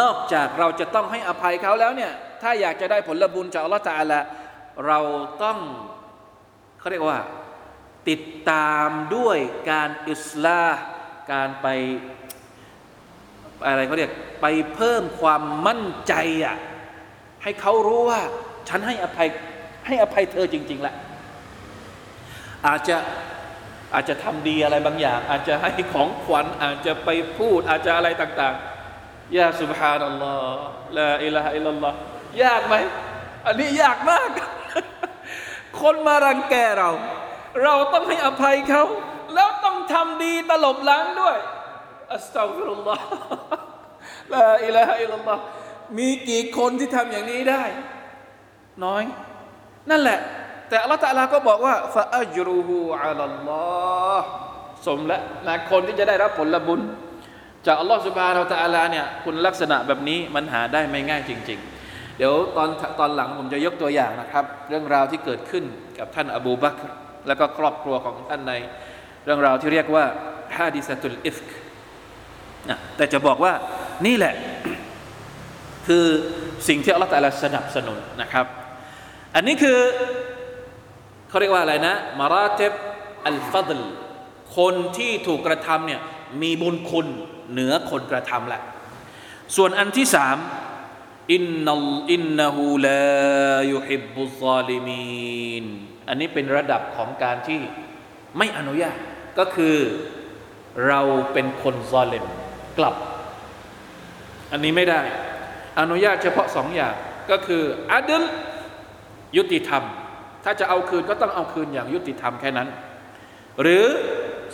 [0.00, 2.12] นอกจากเราจะต้องให้อภัยเขาแล้วเนี่ย
[2.42, 4.20] ถ้าอยากจะได้ผลบุญจากอัลลอฮฺตาละ
[4.86, 4.98] เรา
[5.42, 5.58] ต้อง
[6.78, 7.20] เขาเรียกว่า
[8.08, 9.38] ติดตามด้วย
[9.70, 10.78] การอิสลาห์
[11.32, 11.66] การไป
[13.66, 14.12] อะไรเขาเรียก
[14.42, 16.56] ไปเพิ่มความมั่นใจอะ
[17.42, 18.20] ให้เขารู้ว่า
[18.68, 19.28] ฉันให้อภัย
[19.86, 20.94] ให้อภัยเธอจริง ๆแหละ
[22.66, 22.96] อาจจะ
[23.94, 27.08] อาจจะทำดีอะไรบางอย่าง อาจจะให้ของขวัญอาจจะไป
[27.38, 30.66] พูด อาจจะอะไรต่างๆยาสุบฮานัลลอฮ์
[30.98, 31.96] ลาอิลาฮอิลลัลลอฮ์
[32.44, 32.74] ยากไหม
[33.46, 34.30] อันนี้ยากมาก
[35.80, 36.90] คนมารังแกเรา
[37.62, 38.84] เราต้องให้อภัยเขา
[40.22, 41.36] ดีตลบหลังด้วย
[42.14, 43.04] อัสตัฟิรุลลอฮ์
[44.34, 45.42] ลาอิลาฮะอิลลัลลอฮ์
[45.98, 47.64] มีกี่คนที่ทำอย่างนี้ได้
[48.84, 49.02] น้อย
[49.90, 50.18] นั่นแหละ
[50.68, 53.64] แต่อัลลอฮฺตะอาลาก็บอกว่าฟาอัจรูฮูอัลลอ
[54.18, 54.26] ฮ์
[54.86, 56.80] สมและนะคนที่จะได้รับผลบุญ
[57.66, 62.68] จากอัลลอฮฺสุบฮานาอัลตะอาลาเนี่ยคุณลักษณะแบบนี้มันหาได้ไม่ง่ายจริง ๆเดี๋ยวตอน
[63.00, 65.64] ตอนหลังผมจะยกตัวอย่างนะครับ เรื่องราวที่เกิดขึ้น
[65.98, 66.80] กับท่านอบูบักร
[67.26, 68.52] แล้วก็ครอบครัวของท่านใน
[69.26, 70.04] เรื่องราวที่เรียกว่า
[70.56, 71.48] ฮาดิสตุลอิฟก
[72.68, 73.52] นะแต่จะบอกว่า
[74.06, 74.34] นี่แหละ
[75.86, 76.04] คือ
[76.68, 78.46] สิ่งที่อัลลอฮฺตะอาลาสนับสนุนนะครับ
[79.34, 79.78] อันนี้คือ
[81.28, 82.72] เขาเรียกว่าอะไรนะมาราเตบ
[83.28, 83.82] อัลฟัดล
[84.56, 86.00] คนที่ถูกกระทำเนี่ย
[86.42, 87.06] มีบุญคุณ
[87.52, 88.62] เหนือคนกระทำแหละ
[89.56, 90.36] ส่วนอันที่สาม
[91.32, 95.64] อินนัลอินนหูลายุฮิบบุซาลิมีน
[96.08, 97.60] อันนี้เป็นระดับของการที่
[98.38, 98.98] ไม่อนุญาต
[99.38, 99.76] ก็คือ
[100.88, 101.00] เรา
[101.32, 102.24] เป็นคนซอเลม
[102.78, 102.94] กลับ
[104.52, 105.00] อันนี้ไม่ได้
[105.80, 106.94] อนุญาตเฉพาะสองอย่าง
[107.30, 108.22] ก็คืออาดล
[109.36, 109.84] ยุติธรรม
[110.44, 112.68] ถ้าจะเอาคืนก็ต้องเอาคืนอย่างยุติธรรมแค่นั้น
[113.62, 113.84] หรือ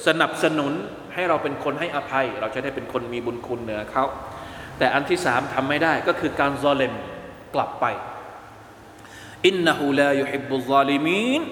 [0.07, 0.73] สนับสนุน
[1.15, 4.05] ให้เราเป็นคนให้อภัย เราจะได้เป็นคนมีบุญคุณเหนือเขา
[4.79, 6.95] แต่อันที่สามทำไม่ได้ก็คือการ ظالم
[7.55, 7.85] กลับไป
[9.47, 11.43] إنه لا يحب الظالمين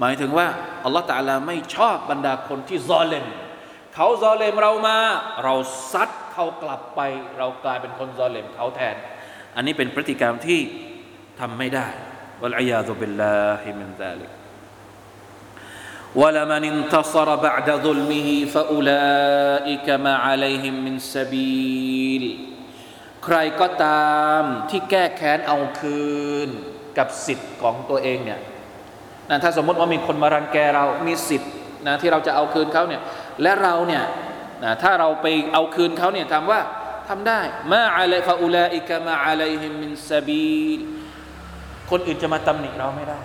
[0.00, 0.46] หมายถึงว่า
[0.84, 3.26] อัลลอฮฺตะอาลาไม่ชอบบรรดาคนที่ซอเลม
[3.94, 4.98] เขาซอเลมเรามา
[5.44, 5.54] เรา
[5.92, 7.00] ซัดเขากลับไป
[7.38, 8.96] เรากลายเป็นคนซอเลมเขาแทน
[9.56, 10.60] อันนี้เป็นพฤติกรรมที่
[11.40, 11.86] ทำไม่ได้
[12.42, 14.30] วัลอียาซุบิลลาฮิมินซาลิก
[16.20, 22.24] ولمن انتصر بعد ظلمه فأولئك ما عليهم من سبيل
[23.24, 26.08] ใครก็ตามที่แก้แค้นเอาคื
[26.46, 26.48] น
[26.98, 28.40] กับสิทธิ์ของตัวเองเนี่ย
[29.29, 31.51] นะถ้าสมมติว่ามีคนมารังแกเรามีสิทธิ์
[31.87, 33.01] นะที่เราจะเอาคืนเขาเนี่ย
[33.41, 34.03] และเราเนี่ย
[34.63, 36.59] นะถ้าเราไปเอาคืนเขาเนี่ยถามว่า
[37.09, 37.39] ทำได้
[37.71, 40.53] มาอะไรฟาอุลาอิกะมาอะไรฮิมินซาบี
[41.91, 43.19] คนอื่นจะมาตำหนิเราไม่ได้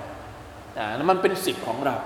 [0.99, 1.97] นะมันเป็นสิทธิ์ของเรา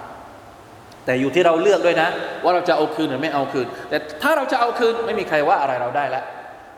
[1.05, 2.09] แต่อยู่ที่เราเลือกด้วยนะ
[2.45, 6.25] ว่าเราจะเอาคืนหรือไม่เอาคืน แต่ถ้าเราจะเอาคืนไม่มีใครว่าอะไรเราได้แล้ว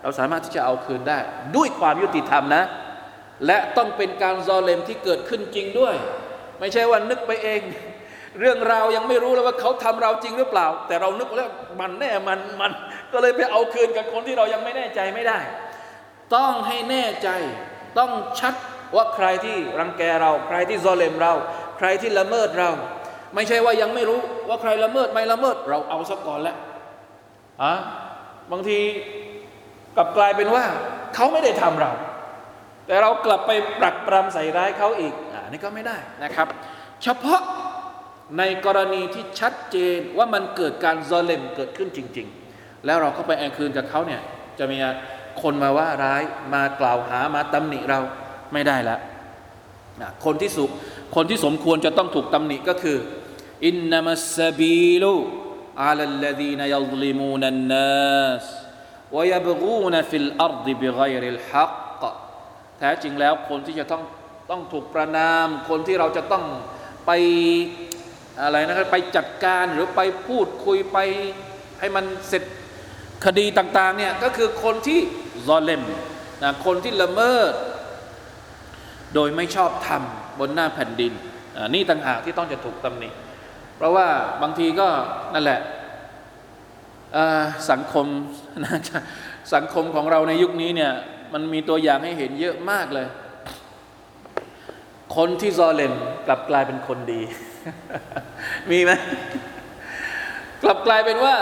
[0.02, 1.18] เราสามารถที่จะเอาคืนได้
[1.56, 2.64] ด้วยความยุติธรรมนะ
[3.46, 5.94] และต้องเป็นการซอเลมที่เกิดขึ้นจริงด้วย
[6.60, 7.60] ไม่ใช่ว่านึกไปเอง
[8.40, 11.48] เรื่องราวยังไม่รู้เลยว่าเขาทำเราจริงหรือเปล่า แต่เรานึกแล้ว
[11.80, 12.72] มันแน่มันมัน
[13.12, 15.38] ก็เลยไปเอาคืนกับคนที่เรายังไม่แน่ใจไม่ได้
[16.34, 17.28] ต้องให้แน่ใจ
[17.98, 18.54] ต้องชัด
[18.96, 21.32] ว่าใครที่รังแกเรา ใครที่ซอเลมเรา
[21.78, 22.70] ใครที่ละเมิดเรา
[23.34, 26.56] ไม่ใช่ว่ายังไม่รู้ว่าใครละเมิดไม่ละเมิด เราเอาซะก่อนแล้ว
[27.62, 27.74] อะ
[28.52, 28.78] บางที
[29.96, 30.64] กลับกลายเป็นว่า
[31.14, 31.92] เขาไม่ได้ทำเรา
[32.86, 36.46] แต่เรากลับไปปรักปรำใส่ร้ายเขาอีกานี่ก็ไม่ได้นะครับ
[37.02, 37.40] เฉพาะ
[38.38, 42.26] ในกรณีที่ชัดเจนว่ามันเกิดการซอเลมเกิดขึ้นจริง
[42.56, 44.20] ๆ แล้วเราเข้าไปแองคืนกับเขาเนี่ย
[44.58, 44.78] จะมี
[45.42, 46.22] คนมาว่าร้าย
[46.54, 48.00] มากล่าวหามาตำหนิเรา
[48.52, 49.00] ไม่ได้แล้ว
[50.00, 50.64] นะคนที่สุ
[51.16, 52.98] คนที่สมควรจะต้องถูกตำหนิก็คือ
[53.66, 58.46] إنما السبيل على الذين يظلمون الناس
[59.16, 62.02] ويبغون في الأرض بغير الحق
[62.78, 64.02] แท้จริงแล้วคนที่จะต้อง
[64.50, 66.44] ต้องถูกประณามคนที่เราจะต้อง
[67.06, 67.10] ไป
[68.42, 70.98] อะไรนะครับไปจัดการหรือไปพูดคุยไป
[71.80, 72.42] ให้มันเสร็จ
[73.24, 75.00] คดีต่างๆเนี่ยก็คือคนที่
[75.46, 75.82] ซอเลม
[76.42, 77.52] นะคนที่ละเมิด
[79.14, 81.12] โดยไม่ชอบทำบนหน้าแผ่นดิน
[81.74, 83.08] นี่ต่างหากที่ต้องจะถูกตำหนิ
[83.76, 84.08] เพราะว่า
[84.42, 84.88] บางทีก็
[85.34, 85.60] นั่นแหละ
[87.70, 88.06] สังคม
[89.54, 90.92] สังคมของเราในยุคนี้เนี่ย
[91.32, 93.06] มันมีตัวอย่างให้เห็นเยอะมากเลย
[95.16, 95.92] คนที่ซอเลม
[96.26, 97.20] กลับกลายเป็นคนดี
[98.70, 98.90] มีไหม
[100.62, 101.36] กลับกลายเป็นว่า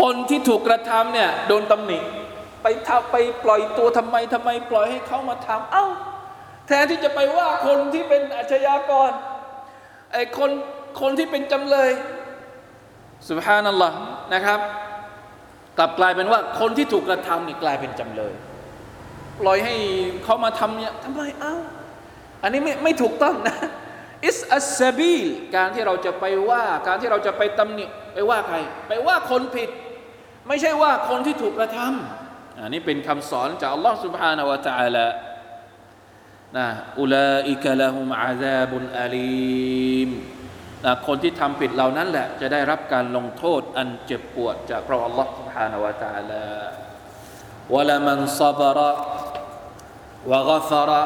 [0.00, 1.98] คนที่ถูกกระทำเนี่ยโดนตำหนิ
[2.62, 5.86] ไปทำไปปล่อยตัวทำไมทำไม ปล่อยให้เขามาทำเอ้า
[6.66, 9.10] แทนที่จะไปว่าคนที่เป็นอาชญากร
[10.12, 10.50] ไอ้คน
[11.00, 11.90] คนที่เป็นจำเลย
[13.28, 13.98] สุภานัลลอฮ์
[14.34, 14.60] นะครับ
[15.78, 18.34] กลับกลายเป็นว่าคนที่ถูกกระทำนี่กลายเป็นจำเลย
[19.40, 19.74] ปล่อยให้
[20.24, 21.54] เขามาทำเนี่ยทำไมเอ้า
[22.45, 23.55] อันนี้ไม่ไม่ถูกต้องนะ
[24.27, 29.69] อิสอัสซบีลการที่เราจะไปว่า การที่เราจะไปตำหนิไปว่าใคร ไปว่าคนผิด
[30.47, 35.07] ไม่ใช่ว่าคนที่ถูกกระทำอันนี้เป็นคำสอนจากอัลลอฮ์ سبحانه และ تعالى
[36.57, 36.67] นะ
[36.99, 40.09] อุลาอิกะละฮุมอาซาบุนอาลีม
[40.85, 46.45] นะคนที่ทำผิดเหล่านั้นแหละ จะได้รับการลงโทษอันเจ็บปวดจากพระอัลลอฮ์ سبحانه และ تعالى
[47.73, 48.91] วะละมันซาบระ
[50.31, 51.03] วะกฟระ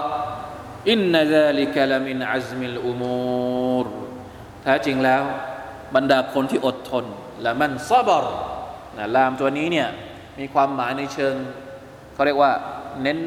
[0.88, 3.86] อินนัซาลิกะลมินอัซมิลอุมูร
[4.62, 5.22] แท้จริงแล้ว
[5.94, 7.04] บรรดาคนที่อดทน
[7.42, 8.24] และมันซาบร
[8.96, 9.88] นะลามตัวนี้เนี่ย
[10.38, 11.34] มีความหมายในเชิง
[12.12, 12.52] เขาเรียกว่า
[13.02, 13.18] เน้น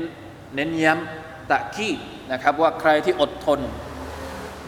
[0.55, 1.97] เน้นย้ำตะคีด
[2.31, 3.59] นะครับว่าใครที่อดทน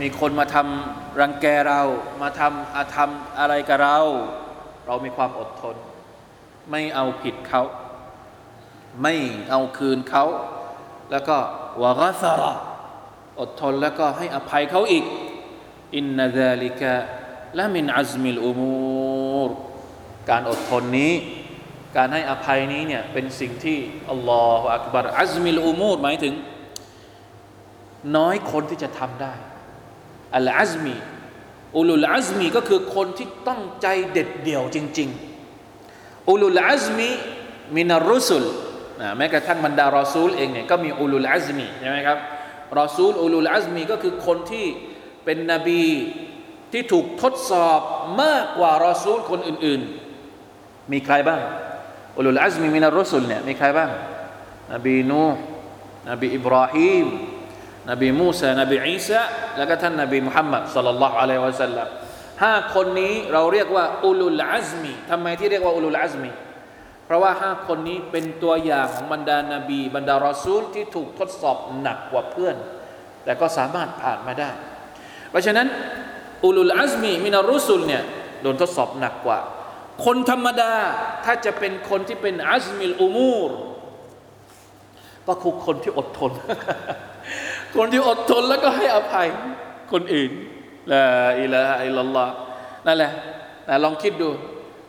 [0.02, 1.82] มีคนมาทำรังแกเรา
[2.22, 4.00] มาทำอาธรรมอะไรกับเรา
[4.86, 5.76] เรามีความอดทน
[6.72, 7.64] ไม่เอาผิดเขา
[9.02, 9.16] ไม่
[9.50, 10.26] เอาคืนเขา
[11.12, 11.38] แล้วก็
[11.82, 12.54] วะกซาระ
[13.40, 15.06] อดทนแล้วก็ให้อภัยเขาอีก
[15.96, 16.94] อินนาซาลิกะ
[17.58, 19.52] ละมินอัซมิลอุมูร
[20.30, 21.14] การอดทนนี้
[21.98, 23.78] การให้อภัยนี้เนี่ยเป็นสิ่งที่
[24.12, 26.34] อัลลอฮฺอักบารอัซมิลอุมูรหมายถึง
[28.18, 29.34] น้อยคนที่จะทำได้
[30.36, 30.96] อัลอัซมี
[31.78, 35.10] อุลุลอัซมีก็คือคนที่ต้องใจเด็ดเดี่ยวจริง
[35.70, 37.10] ๆ อุลุลอัซมี
[37.78, 38.46] มินารุสุล
[39.02, 42.18] นะแม้กระทั่งบรรดารอซูลเองเนี่ยก็มีอุลุลอัซมีใช่ไหมครับ
[42.80, 44.66] รอซูลอุลุลอัซมีก็คือคนที่
[45.26, 45.84] เป็นนบี
[46.72, 47.80] ที่ถูกทดสอบ
[48.22, 49.82] มากกว่ารอซูลคนอื่น
[50.36, 51.42] ๆ มีใครบ้าง
[52.18, 53.90] อุลุลอัซมีมินารุสุลเนี่ยมีใครบ้าง
[54.74, 55.26] นบีนู
[56.10, 57.08] นบีอิบราฮิม
[57.92, 59.22] นบีมูซานบีอีสา
[59.58, 61.88] แล้วก็ท่านนบีมุฮัมมัดصلى الله عليه وسلم
[62.44, 66.30] ห้าคนนี้เราเรียกว่า أولو العزم ทำไมที่เรียกว่า أولو العزم
[67.06, 72.56] เพราะว่าห้าคนนี้เป็นตัวอย่างของบรรดานาบี บรรดารอซูลที่ถูกทดสอบหนักกว่าเพื่อน
[73.24, 74.52] แต่ก็สามารถผ่านมาได้
[75.30, 75.68] เพราะฉะนั้น
[76.46, 78.04] أولو العزم من الرسلเนี่ย
[78.42, 79.40] โดนทดสอบหนักกว่า
[80.06, 80.74] คนธรรมดา
[81.26, 83.52] ถ้าจะเป็นคนที่เป็นعزم الأمور
[85.28, 86.32] ก็คือคนที่อดทน
[87.78, 89.28] คนที่อดทนแล้วก็ให้อภัย
[89.92, 90.32] คนอื่น
[90.92, 91.04] ละ
[91.42, 92.34] อิละอิลลัลลอฮ์
[92.88, 93.12] นั่นแหละ
[93.84, 94.30] ลองคิดดู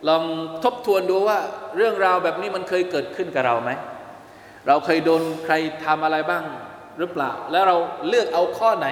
[0.09, 0.23] ลอง
[0.65, 1.39] ทบทวนดูว่า
[1.77, 3.71] เรื่องราวแบบนี้มันเคยเกิดขึ้นกับเราไหม
[4.69, 5.55] เราเคยโดนใคร
[5.85, 6.45] ทำอะไรบ้าง
[6.99, 7.77] หรือเปล่า แล้วเรา
[8.09, 8.89] เลือกเอาข้อไหน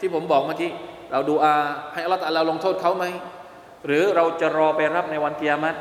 [0.00, 0.70] ที่ผมบอกเมื่อกี้
[1.12, 1.54] เราดูอา
[1.92, 3.04] ให้อัลลอฮฺเราลงโทษเขาไหม
[3.86, 5.74] หรือเราจะรอไปรับในวันกิยามัต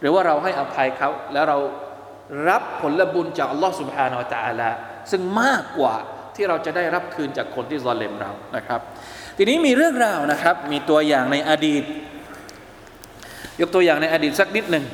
[0.00, 1.58] หรือว่าเราให้อภัยเขา แล้วเรา
[2.48, 4.74] รับผลบุญจากอัลลอฮฺسبحانه وتعالى
[5.10, 5.94] ซึ่งมากกว่า
[6.34, 8.80] ที่เราจะได้รับคืนจากคนที่ظالمเรานะครับ
[9.36, 11.84] ทีนี้มีเรื่องราวนะครับ มีตัวอย่างในอดีต
[13.60, 14.84] ยกตัวอย่างในอดีตสักนิดหนึ่ง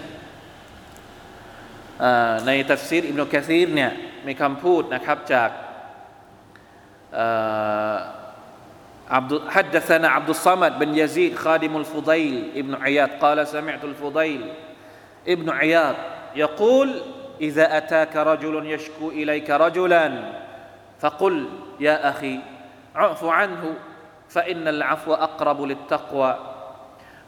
[2.45, 3.91] ในตัดซีรอิบนุกะซีรเนี่ย
[4.27, 5.49] มีคำพูดนะครับจาก
[9.15, 14.41] อับดุ حدثنا عبد الصمد بن يزيد خادم الفضيل ابن عياد قال سمعت الفضيل
[15.27, 15.95] ابن عياض
[16.35, 17.01] يقول
[17.41, 20.05] إذا أتاك رجل يشكو إليك رجلا
[20.99, 21.49] فقل
[21.79, 22.39] يا أخي
[22.95, 23.75] اعف عنه
[24.29, 26.39] فإن العفو أقرب للتقوى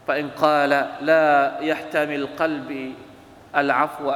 [0.06, 0.70] فإن قال
[1.00, 2.94] لا يحتمل قلبي
[3.56, 4.12] العفو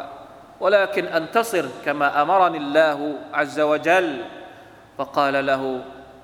[0.61, 4.25] ولكن أنتصر كما أمرني الله عز وجل
[4.99, 5.81] فقال له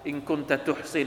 [0.07, 1.07] إن كنت تحسن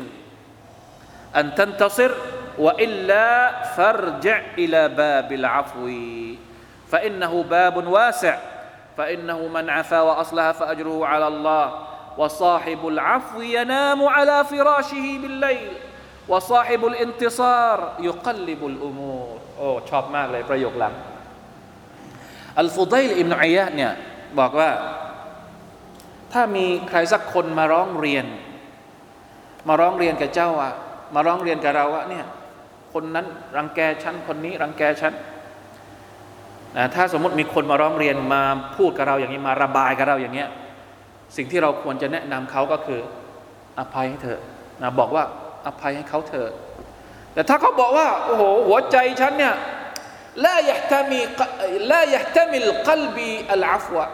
[1.35, 2.11] أن تنتصر
[2.57, 5.85] وإلا فارجع إلى باب العفو
[6.91, 8.37] فإنه باب واسع
[8.97, 11.65] فإنه من عفا وأصلح فأجره على الله
[12.17, 15.71] وصاحب العفو ينام على فراشه بالليل
[16.27, 20.93] وصاحب الانتصار يقلب الأمور โอ้ชอบมากเลยประโยคหลัง
[22.58, 23.92] อัลฟุดัยลอิบนุอัยยะเนี่ย
[24.38, 24.70] บอกว่า
[26.32, 28.24] ถ้ามีใครสักคนมาร้องเรียน
[29.68, 30.72] มาร้องเรียนกับเจ้าอะ
[31.14, 32.24] มาร้องเรียนกับเราว่าเนี่ย
[32.92, 33.26] คนนั้น
[33.56, 35.12] รังแกฉันคนนี้รังแกฉัน
[36.76, 38.42] นะถ้าสมมติมีคนมาร้องเรียนมา
[38.76, 40.48] พูดกับเราอย่างนี้มาระบายกับเราอย่างเงี้ย
[41.36, 43.00] สิ่งที่เราควรจะแนะนำเขาก็คือ
[43.78, 44.40] อภัยให้เถอะ
[44.82, 45.24] นะบอกว่า
[45.66, 46.50] อภัยให้เขาเถอะ
[47.34, 49.54] แต่ถ้าเขาบอกว่า โอ้โห หัวใจฉันเนี่ย
[50.44, 51.20] ละยะตมี
[51.90, 54.06] ละยะตมิลกลบีอัลอาฟวะ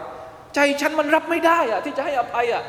[0.55, 2.63] ใจฉันมันรับไม่ได้อะที่จะให้อภัยอะ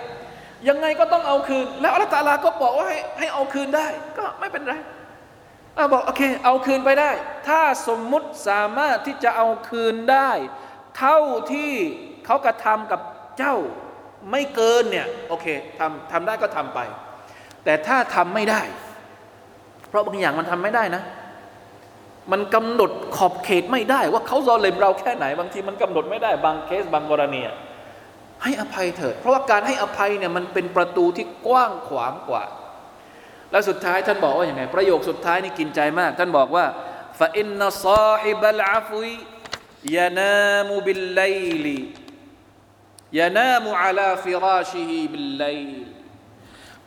[0.69, 3.87] ยังไงก็ต้องเอาคืน แล้วอัลตาลาก็บอกว่าให้ให้เอาคืนได้
[4.19, 4.75] ก็ไม่เป็นไร
[5.77, 7.11] อบอกโอเค เอาคืนไปได้
[7.49, 10.31] ถ้าสมมุติสามารถที่จะเอาคืนได้
[10.99, 11.19] เท่า
[11.53, 11.73] ที่
[12.27, 13.01] เขากระทำกับ
[13.39, 13.57] เจ้า
[14.31, 15.47] ไม่เกินเนี่ยโอเค
[15.79, 16.79] ทำทำได้ก็ทำไป
[17.65, 18.63] แต่ถ้าทำไม่ได้
[19.89, 21.03] เพราะบางอย่างมันทำไม่ได้นะ
[22.31, 27.41] มันกำหนดขอบเขตไม่ได้ ว่าเขาظالمเราแค่ไหน บางทีมันกำหนดไม่ได้บางเคสบางกรณี
[28.43, 32.45] ให้อภัยเถิดเพราะว่าการให้อภัยเนี่ยมันเป็นประตูที่กว้างขวางกว่า
[33.51, 36.65] และสุดท้ายท่านบอกว่าอย่างไงประโยคสุดท้ายนี่กินใจมาก ท่านบอกว่า
[37.19, 45.73] فإن صاحب العفو ينام بالليل ينام على فراشه بالليل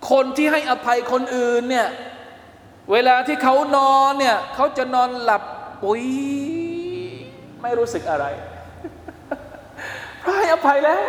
[0.10, 1.88] คนที่ให้อภัยคนอื่นเนี่ย
[2.92, 5.44] เวลาที่เขานอนเนี่ยเขาจะนอนหลับ
[5.84, 6.04] ปุ๋ย
[7.62, 8.26] ไม่รู้สึกอะไร
[10.26, 11.02] พราะให้อภัยแล้ว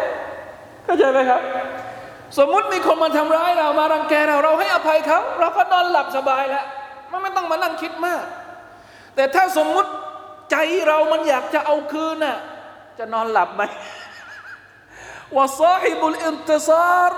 [0.85, 1.41] เข้าใจไหมครับ
[2.39, 6.67] สมมุติมีคนมาทำร้ายเรามารังแกเราเราให้อภัยเขาเราก็นอนหลับสบายแล้ว
[7.11, 8.23] มันไม่ต้องมานั่งคิดมาก
[9.15, 9.91] แต่ถ้าสมมุติ
[10.51, 10.57] ใจ
[10.89, 12.39] เรามันอยากจะเอาคืนน่ะ
[12.99, 13.63] จะนอนหลับไหม
[15.37, 17.13] วะซาฮิบุลอินติซาร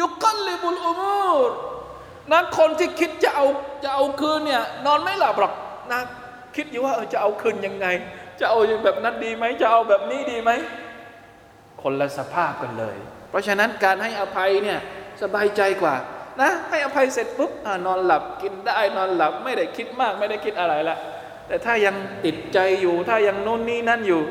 [0.00, 1.50] ยุกลิบุลอุมูร
[2.32, 3.46] นั้นคนที่คิดจะเอา
[3.84, 5.52] จะเอาคืนเนี่ยนอนไม่หลับหรอก
[5.92, 6.00] นะ
[6.56, 7.86] คิดอยู่ว่าเออจะเอาคืนยังไง
[8.40, 10.50] จะเอาแบบนั้นดีไหมจะเอาแบบนี้ดีไหม
[11.82, 12.96] คนละสภาพกันเลย
[13.30, 14.78] เพราะฉะนั้นการให้อภัยเนี่ย
[15.22, 15.96] สบายใจกว่า
[16.40, 20.96] นะให้อภัยเสร็จปุ๊บอนอนหลับกินได้นอนหลับไม่ได้คิดมากไม่ได้คิดอะไรละ
[21.46, 24.22] แต่ถ้ายังติดใจอยู่ถ้ายังนู่นนี่นั่นอยู่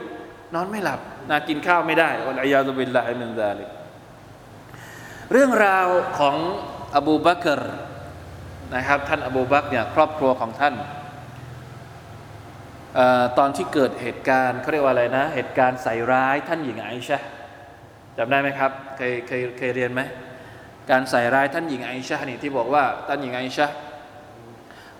[0.55, 3.65] นอนไม่หลับนะกินข้าวไม่ได้อัลอยาตุบิลลาฮิมินซาลิ
[5.31, 5.87] เรื่องราว
[6.19, 6.35] ของ
[6.95, 7.61] อบูบักร
[8.75, 10.75] นะครับ ท่านอบูบักเนี่ยครอบครัวของท่าน
[12.97, 12.99] อ
[13.37, 17.19] ตอนที่เกิดเหตุการณ์เขาเรียกว่าอะไรนะ เหตุการณ์ใส่ร้ายท่านหญิงไอชะ
[18.17, 20.01] จำได้ไหมครับเคยเคยเคยเรียนไหม
[20.91, 23.67] การใส่ร้ายท่านหญิงไอชะนี่ที่บอกว่าท่านหญิงไอชะ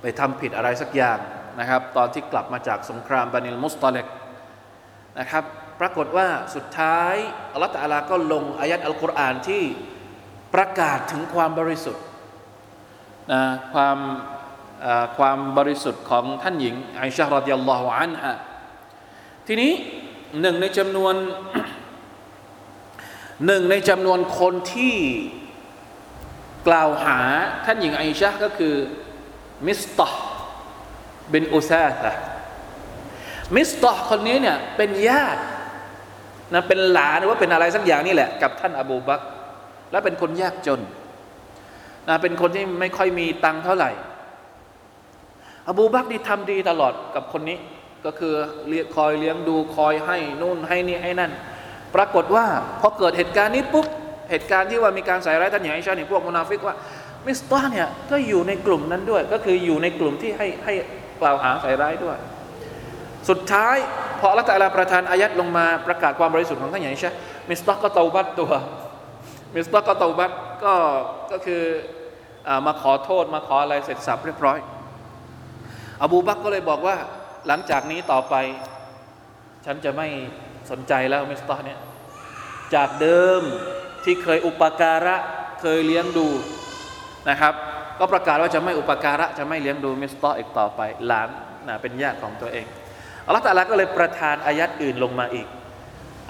[0.02, 1.20] ไปทำผิดอะไรสักอย่าง
[1.60, 4.06] นะครับ ตอนที่กลับมาจากสงครามบานิลมุสตอเลก
[5.20, 5.44] นะครับ
[5.80, 7.16] ปรากฏว่าสุดท้าย
[7.54, 9.64] อัลลอฮฺตะอาลาก็ลงอายัดอัลกุรอานที่
[10.54, 12.04] ประกาศถึงความบริสุทธิ์
[13.32, 13.42] นะ
[13.74, 13.98] ความ
[15.18, 18.36] ความบริสุทธิ์ของท่านหญิงไอชะรดิยัลลอฮุอันฮะ
[19.48, 19.72] ทีนี้
[20.42, 21.16] หนึ่งในจำนวน
[23.46, 24.96] หนึ่งในจำนวนคนที่
[26.68, 27.20] กล่าวหา
[27.66, 28.76] ท่านหญิงไอชะก็คือ
[29.68, 30.08] มิสตอ
[31.34, 32.12] บินอุซาตะ
[33.56, 35.42] มิสตอคนนี้เนี่ยเป็นญาติ
[36.54, 39.22] นะเป็นหลานหรือว่าเป็นอะไรสักอย่างนี่แหละ กับท่านอบูบัก
[39.92, 40.82] และเป็นคนยากจน
[42.10, 43.92] นะเป็นคนที่ไม่ค่อยมีตังค์เท่าไหร่
[45.68, 47.58] อบูบักนี่ทำดีตลอดกับคนนี้
[48.06, 48.34] ก็คือ
[48.68, 51.32] เลี้ยคอยเลี้ยงดูคอยให้นู่นให้นี่ให้นั่น
[51.96, 52.46] ปรากฏว่า
[52.80, 53.86] พอเกิดเหตุการณ์นี้ปุ๊บ
[54.32, 56.76] เหตุการณ์ที่ว่ามีการใส่ร้ายท่านอย่างไอชาเนี่ยพวกมุนาฟิกว่า
[57.28, 60.74] มิสตาเนี่ยก็อยู่ในกลุ่มนั้นด้วย ก็คืออยู่ในกลุ่มที่ให้ให้
[61.22, 62.18] กล่าวหาใส่ร้ายด้วย
[63.30, 63.76] สุดท้าย
[64.20, 67.12] พออัลลอฮฺตะอาลาประทานอายัดลงมาประกาศความบริสุทธิ์ของท่านอย่างไอชา
[67.50, 68.52] มิสตาก็เตาบัตตัว
[69.56, 70.32] มิสตาก็ตาบัต
[70.64, 70.74] ก็
[71.32, 71.64] ก็คือ
[72.48, 74.60] อมาขอโทษมาขออะไรเสร็จสับเรียบร้อย
[76.04, 76.96] อบูบักก็เลยบอกว่า
[77.48, 78.36] หลังจากนี้ต่อไป
[79.66, 80.08] ฉันจะไม่
[80.72, 81.80] สนใจแล้วมิสตาเนี่ย
[82.76, 83.42] จากเดิม
[84.04, 85.16] ที่เคยอุปการะ
[85.62, 86.28] เคยเลี้ยงดู
[87.30, 87.54] นะครับ
[88.00, 91.30] ก็ประกาศว่าจะไม่อุปการะจะไม่เลี้ยงดูมิสตาอีกต่อไปหลาน
[91.68, 92.66] นะเป็นญาติของตัวเอง
[93.26, 95.48] อัลลอฮฺตะอาลาก็เลยประทานอายัดอื่นลงมาอีก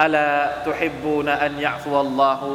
[0.01, 0.27] อัลา
[0.67, 2.49] ตุฮิบบูนอันยะฟุวัลลอฮุ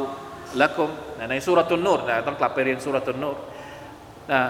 [0.61, 0.89] ละกุม
[1.29, 3.37] ในสุรตุนนูรนะต้องกลับไปเรียนสุรตุนนูร
[4.31, 4.41] นะ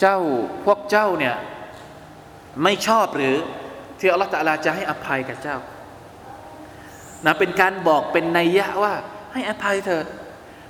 [0.00, 0.18] เจ้า
[0.64, 1.34] พวกเจ้าเนี่ย
[2.62, 3.36] ไม่ชอบหรือ
[4.00, 5.56] ที่อัลลอฮฺตะลาจะให้อภัยกับเจ้า
[7.26, 8.94] นะเป็นการบอกเป็นนัยยะว่า
[9.32, 10.02] ให้อภัยเธอ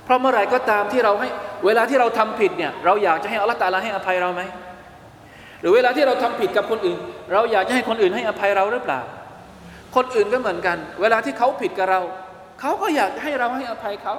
[0.03, 1.29] เพราะเมื่อไหร่ก็ตามที่เราให้
[1.65, 4.41] เวลาที่เราทำผิดเนี่ยเราอยากจะให้อัลลอฮฺตะลาให้อภัยเราไหม
[5.61, 6.99] หรือเวลาที่เราทำผิดกับคนอื่น
[7.33, 9.01] เราอยากจะให้คนอื่นให้อภัยเราหรือเปล่า
[9.95, 12.01] คนอื่นก็เหมือนกัน เวลาที่เขาผิดกับเรา
[12.59, 14.15] เขาก็อยากให้เราให้อภัยเขา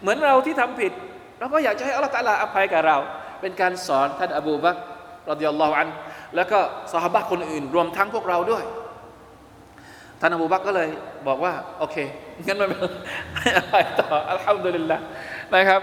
[0.00, 0.92] เหมือนเราที่ทำผิด
[1.38, 2.96] เราก็อยากจะให้อัลลอฮฺตะอาลาอภัยกับเรา
[3.40, 4.76] เป็นการสอนท่านอบูบัก
[5.30, 5.88] รรดิยัลลอฮุอัน
[6.36, 6.58] แล้วก็
[6.92, 8.64] สหบะคนอื่น รวมทั้งพวกเราด้วย
[10.20, 10.88] ท่านอบูบักก็เลย
[11.28, 11.96] บอกว่า โอเค
[12.46, 12.78] งั้นม่เป็น
[13.38, 14.98] ให้อภัยต่ออัลฮัมดุลิลละ
[15.54, 15.80] นะครับ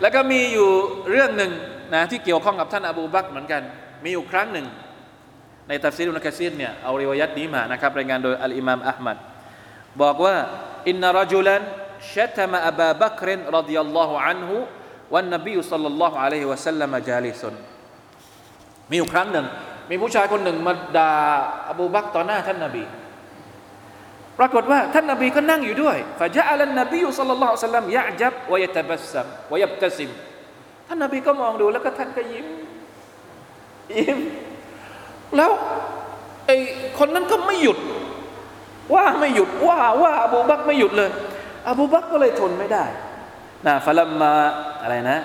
[0.00, 0.68] แล้วก็มีอยู่
[1.10, 1.50] เรื่องหนึ่ง
[1.94, 3.62] นะที่เกี่ยวข้องกับท่านอบูบักเหมือนกัน
[4.04, 4.66] มีอยู่ครั้งหนึ่ง
[5.68, 9.16] ในตัฟซีรุนกะซีรเนี่ยเอาริวายัตนี้มานะครับรายงานโดยอัลอิมามอัลมัด
[10.02, 10.36] บอกว่า
[10.88, 17.54] إن رجلا شتم أبا بكر رضي الله عنه والنبي صلى الله عليه وسلم جالس
[18.90, 19.46] มีอยู่ครั้งหนึ่ง
[19.90, 21.10] มีผู้ชายคนหนึ่งมาด่า
[21.70, 22.84] อบูบักรต่อหน้าท่านนบี
[24.38, 30.10] ปรากฏว่าท่านนบีก็นั่งอยู่ด้วยفجعل النبي صلى الله عليه وسلم يعجب ويتبسم ويبتسم
[30.86, 32.46] ท่านนบีก็มองดูแล้วก็ท่านก็ยิ้ม
[33.98, 34.18] ยิ้ม
[35.36, 35.50] แล้ว
[36.46, 36.56] ไอ้
[36.98, 37.78] คนนั้นก็ไม่หยุด
[38.94, 41.10] ว่าไม่หยุดว่าว่าอบูบักไม่หยุดเลย
[41.68, 42.84] อบูบักก็เลยทนไม่ได้
[43.66, 44.32] นะฟะลัมมา
[44.82, 45.18] อะไรนะ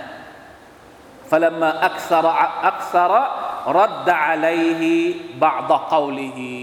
[1.32, 2.28] ฟะลัมมาอักษร
[2.68, 3.14] อักษร
[3.80, 4.94] รัดะอะลัยฮิ
[5.44, 6.54] บะดะกาวลิฮิ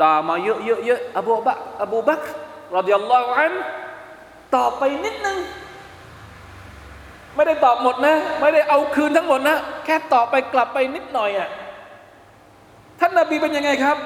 [0.00, 2.22] ด่ามาเยอะเยอะเยอะอบูบักอบูบัก
[2.74, 3.52] รรดิยัลลอฮุอัน
[4.54, 5.38] ตอบไปนิดนึง
[7.34, 11.48] ไม่ได้ตอบหมดนะ ไม่ได้เอาคืนทั้งหมดนะ แค่ตอบไปกลับไปนิดหน่อยอะ
[13.00, 13.96] ท่านนาบีเป็นยังไงครับ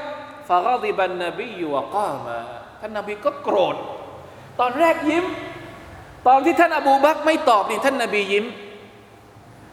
[0.51, 2.39] ฟารดิบันนบีอยู่วก้ามา
[2.81, 3.77] ท่านนาบีก็โกรธ
[4.61, 5.25] ตอนแรกยิ้ม
[6.29, 8.45] ตอนที่ท่านอบูบักไม่ตอบนี่ท่านนาบียิ้ม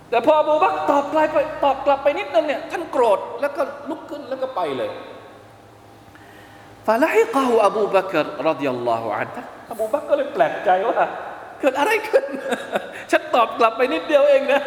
[0.10, 4.90] แต่พออบูบักตอบกลับไปตอบกลับไปนิดนึงเนี่ยท่านโกรธแล้วก็ลุกขึ้นแล้วก็ไปเลย
[6.88, 8.18] ฟาลาฮิกะฮูอบูบักร
[8.48, 11.00] รดิยัลลอฮุอันฮ์อบูบักก็เลยแปลกใจว่า
[11.60, 12.26] เกิดอะไรขึ้น
[13.12, 14.62] ฉันตอบกลับไปนิดเดียวเองนะ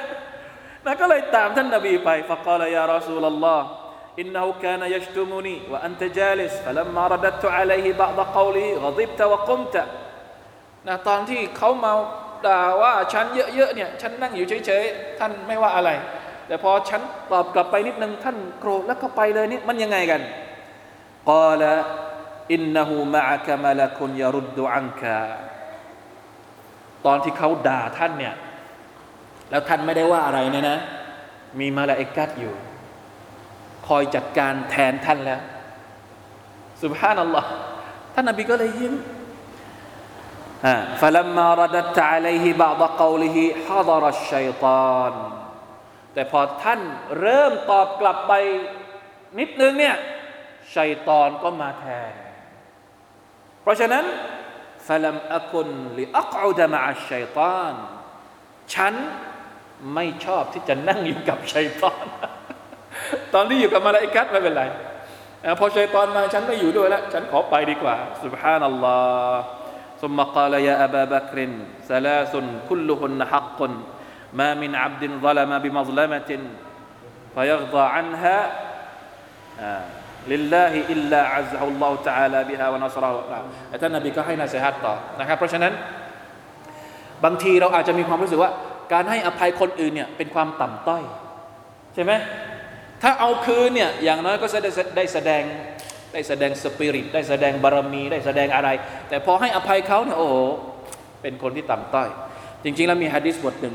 [0.86, 3.66] นะก็เลยตามท่านนบีไปฟะกาลยารอซูลลอฮ์
[4.21, 9.75] إنه كان يشتمني وأنت جالس فلما رددت عليه بعض قوله غضبت وقمت
[10.87, 11.95] นะตอนที่เขาเมา
[12.45, 13.25] ด่าว่าฉัน
[13.55, 15.89] เยอะๆเนี่ยฉันนั่งอยู่เฉยๆท่านไม่ว่าอะไร
[16.47, 20.21] แต่พอฉันตอบกลับไปนิดนึงท่านโกรธแล้วก็ไปเลยนี่มันยังไงกัน
[21.29, 21.63] กาล
[22.53, 25.19] อินนหูมะกะมะละคุนยารุดดุอันกา
[27.05, 28.35] ตอนที่เขาด่าท่านเนี่ย
[29.49, 30.77] แล้วท่านไม่ได้ว่าอะไรเนี่ยนะ
[31.59, 32.68] มีมาลาอิกัดอยู่ ค
[33.90, 35.40] คอยจัดการแทนท่านแล้ว
[36.82, 37.50] สุบฮานัลลอฮ์
[38.14, 38.94] ท่านนบีก็เลยยิ้ม
[41.00, 44.64] ฟะลัมมารัดัตอะลัยฮิบาดะกอลิฮิฮะดรัชชัยต
[44.96, 45.12] อน
[46.14, 46.80] แต่พอท่าน
[47.20, 48.32] เริ่มตอบกลับไป
[49.38, 49.96] นิดนึงเนี่ย
[50.76, 52.12] ชัยตอนก็มาแทน
[53.62, 54.04] เพราะฉะนั้น
[54.86, 55.68] ฟะลัมอะกุน
[55.98, 57.72] ลิอักอุดะมะอัชชัยตอน
[58.74, 58.94] ฉัน
[59.94, 62.04] ไม่ชอบที่จะนั่งอยู่กับชัยตอน
[63.33, 64.63] ตอนที่อยู่กับมาลาอิกัสไม่เป็นไร
[65.59, 69.35] พอชัยตอนมาฉันไม่อยู่ด้วยแล้ว ฉันขอไปดีกว่า سبحان الله
[70.01, 71.37] ثم قال يا أبا بكر
[71.89, 72.33] ثلاث
[72.69, 73.59] كلهن حق
[74.39, 76.31] ما من عبد ظلم بمظلمة
[77.35, 78.37] فيرضى عنها
[80.31, 83.11] لله إلا عزه الله تعالى بها ونصره
[83.81, 85.73] ท่านนบีก็ให้นาเสียฮัตต่อนะครับ เพราะฉะนั้น
[87.23, 88.51] บางทีเราอาจจะมีความรู้สึกว่า
[88.93, 91.03] การให้อภัยคนอื่นเนี่ยเป็นความต่ำต้อย
[91.93, 92.11] ใช่ไหม
[93.02, 94.58] ถ้าเอาคืนเนี่ยอย่างน้อยก็จะ
[94.96, 95.42] ได้แสดง
[96.12, 98.68] ได้แสดงสปิริตได้แสดงบารมี ได้แสดงอะไร
[99.08, 100.36] แต่พอให้อภัยเขาเนี่ยโอ้โห
[101.22, 102.08] เป็นคนที่ต่ำต้อย
[102.64, 103.74] จริง ๆ แล้วมีฮะดิษบทหนึ่ง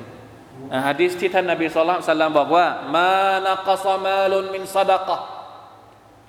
[0.87, 2.65] ฮะดิษที่ท่านนบีสุลต่านบอกว่า
[2.95, 3.09] มา
[3.45, 5.17] นักซามาลุนมินซาดะกะ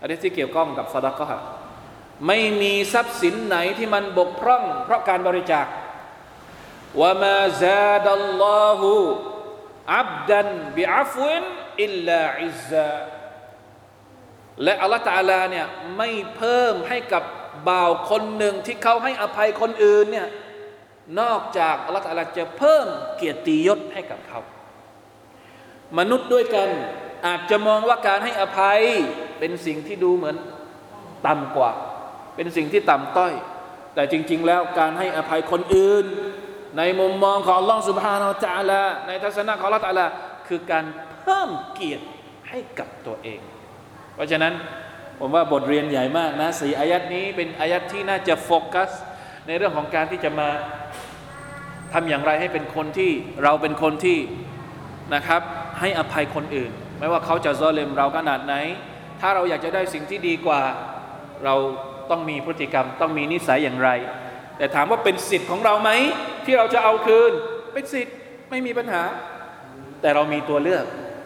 [0.03, 1.39] ฮะดิษที่เกี่ยวข้องกับซาดะกะ
[2.27, 5.67] ไม่มีทรัพย์สินไหนที่มันบกพร่อง เพราะการบริจาค
[7.01, 8.95] ว่ามาซาดัลลอฮุ
[9.95, 11.45] อับดันบิอัฟวิน
[11.83, 12.93] อิลลาอิซา
[14.65, 15.67] และอัลลอฮฺตาลาเนี่ย
[15.97, 17.23] ไม่เพิ่มให้กับ
[17.69, 20.29] บ่าวคนหนึ่งที่เขาให้อภัยคนอื่นเนี่ย
[21.21, 24.41] นอกจากอัลลอฮฺตาลาจะเพิ่มเกียรติยศให้กับเขา
[25.99, 26.69] มนุษย์ด้วยกัน
[27.27, 28.81] อาจจะมองว่าการให้อภัย
[29.39, 30.37] เป็นสิ่งที่ดูเหมือน
[31.27, 31.73] ต่ำกว่า
[32.37, 33.33] เป็นสิ่งที่ต่ำต้อย
[33.95, 36.07] แต่จริง ๆ แล้วการให้อภัยคนอื่น
[36.79, 38.25] ในมุมมองของลอฮฺสุบฮานา
[38.57, 40.07] อัลลอฮฺในทัศนะของอัลลอฮฺตาลา
[40.49, 40.85] คือการ
[41.21, 42.05] เพิ่มเกียรติ
[42.49, 43.41] ให้กับตัวเอง
[44.15, 44.53] เพราะฉะนั้น
[45.21, 48.91] ผมว่าบทเรียนใหญ่มากนะสี่อายัดนี้เป็นอายัดที่น่าจะโฟกัส
[49.47, 50.49] ในเรื่องของการที่จะมา
[51.93, 53.13] ทำอย่างไรให้เป็นคนที่
[53.43, 54.19] เราเป็นคนที่
[55.15, 55.43] นะครับ
[55.81, 58.55] ให้อภัยคนอื่น ไม่ว่าเขาจะซอเลมเราขนาดไหน
[59.21, 60.63] ถ้าเราอยากจะได้สิ่งที่ดีกว่า
[61.45, 61.55] เรา
[62.11, 63.91] ต้องมีพฤติกรรม ต้องมีนิสัยอย่างไร
[64.59, 65.91] แต่ถามว่าเป็นสิทธิ์ของเราไหม
[66.46, 67.32] ที่เราจะเอาคืน
[67.74, 68.16] เป็นสิทธิ์
[68.50, 69.04] ไม่มีปัญหา
[70.02, 70.86] แต่เรามีตัวเลือก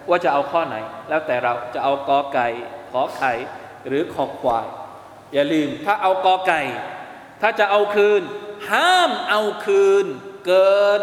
[0.10, 0.76] ว่าจะเอาข้อไหน
[1.10, 2.48] แล้วแต่เราจะเอากอไก่
[2.92, 3.34] ขอไข่
[3.88, 4.68] หรือขอควาย
[5.34, 6.62] อย่าลืมถ้าเอากอไก่
[7.42, 8.22] ถ้าจะเอาคืน
[8.72, 10.06] ห้ามเอาคืน
[10.46, 11.02] เกิน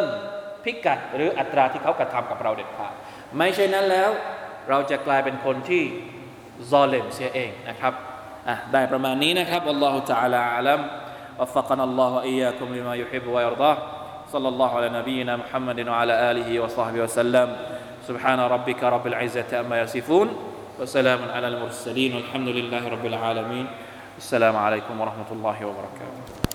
[0.64, 2.94] พิกัดหรืออัตราที่เขากระทำกับเราเด็ดขาด
[3.38, 4.10] ไม่ใช่นั้นแล้ว
[4.68, 5.82] เราจะกลายเป็นคนที่
[6.70, 7.92] ซอเลมเสียเองนะครับ
[8.48, 10.80] อ่ะได้ประมาณนี้นะครับอัลลอฮฺ تعالى อาลัม
[11.40, 13.76] وفقنا الله وإياكم لما يحب ويرضاه
[14.27, 17.47] صلى الله على نبينا محمد وعلى آله وصحبه وسلم.
[18.07, 20.27] سبحان ربك رب العزة أما يصفون
[20.79, 23.67] وسلام على المرسلين والحمد لله رب العالمين.
[24.17, 26.46] السلام عليكم ورحمة الله وبركاته.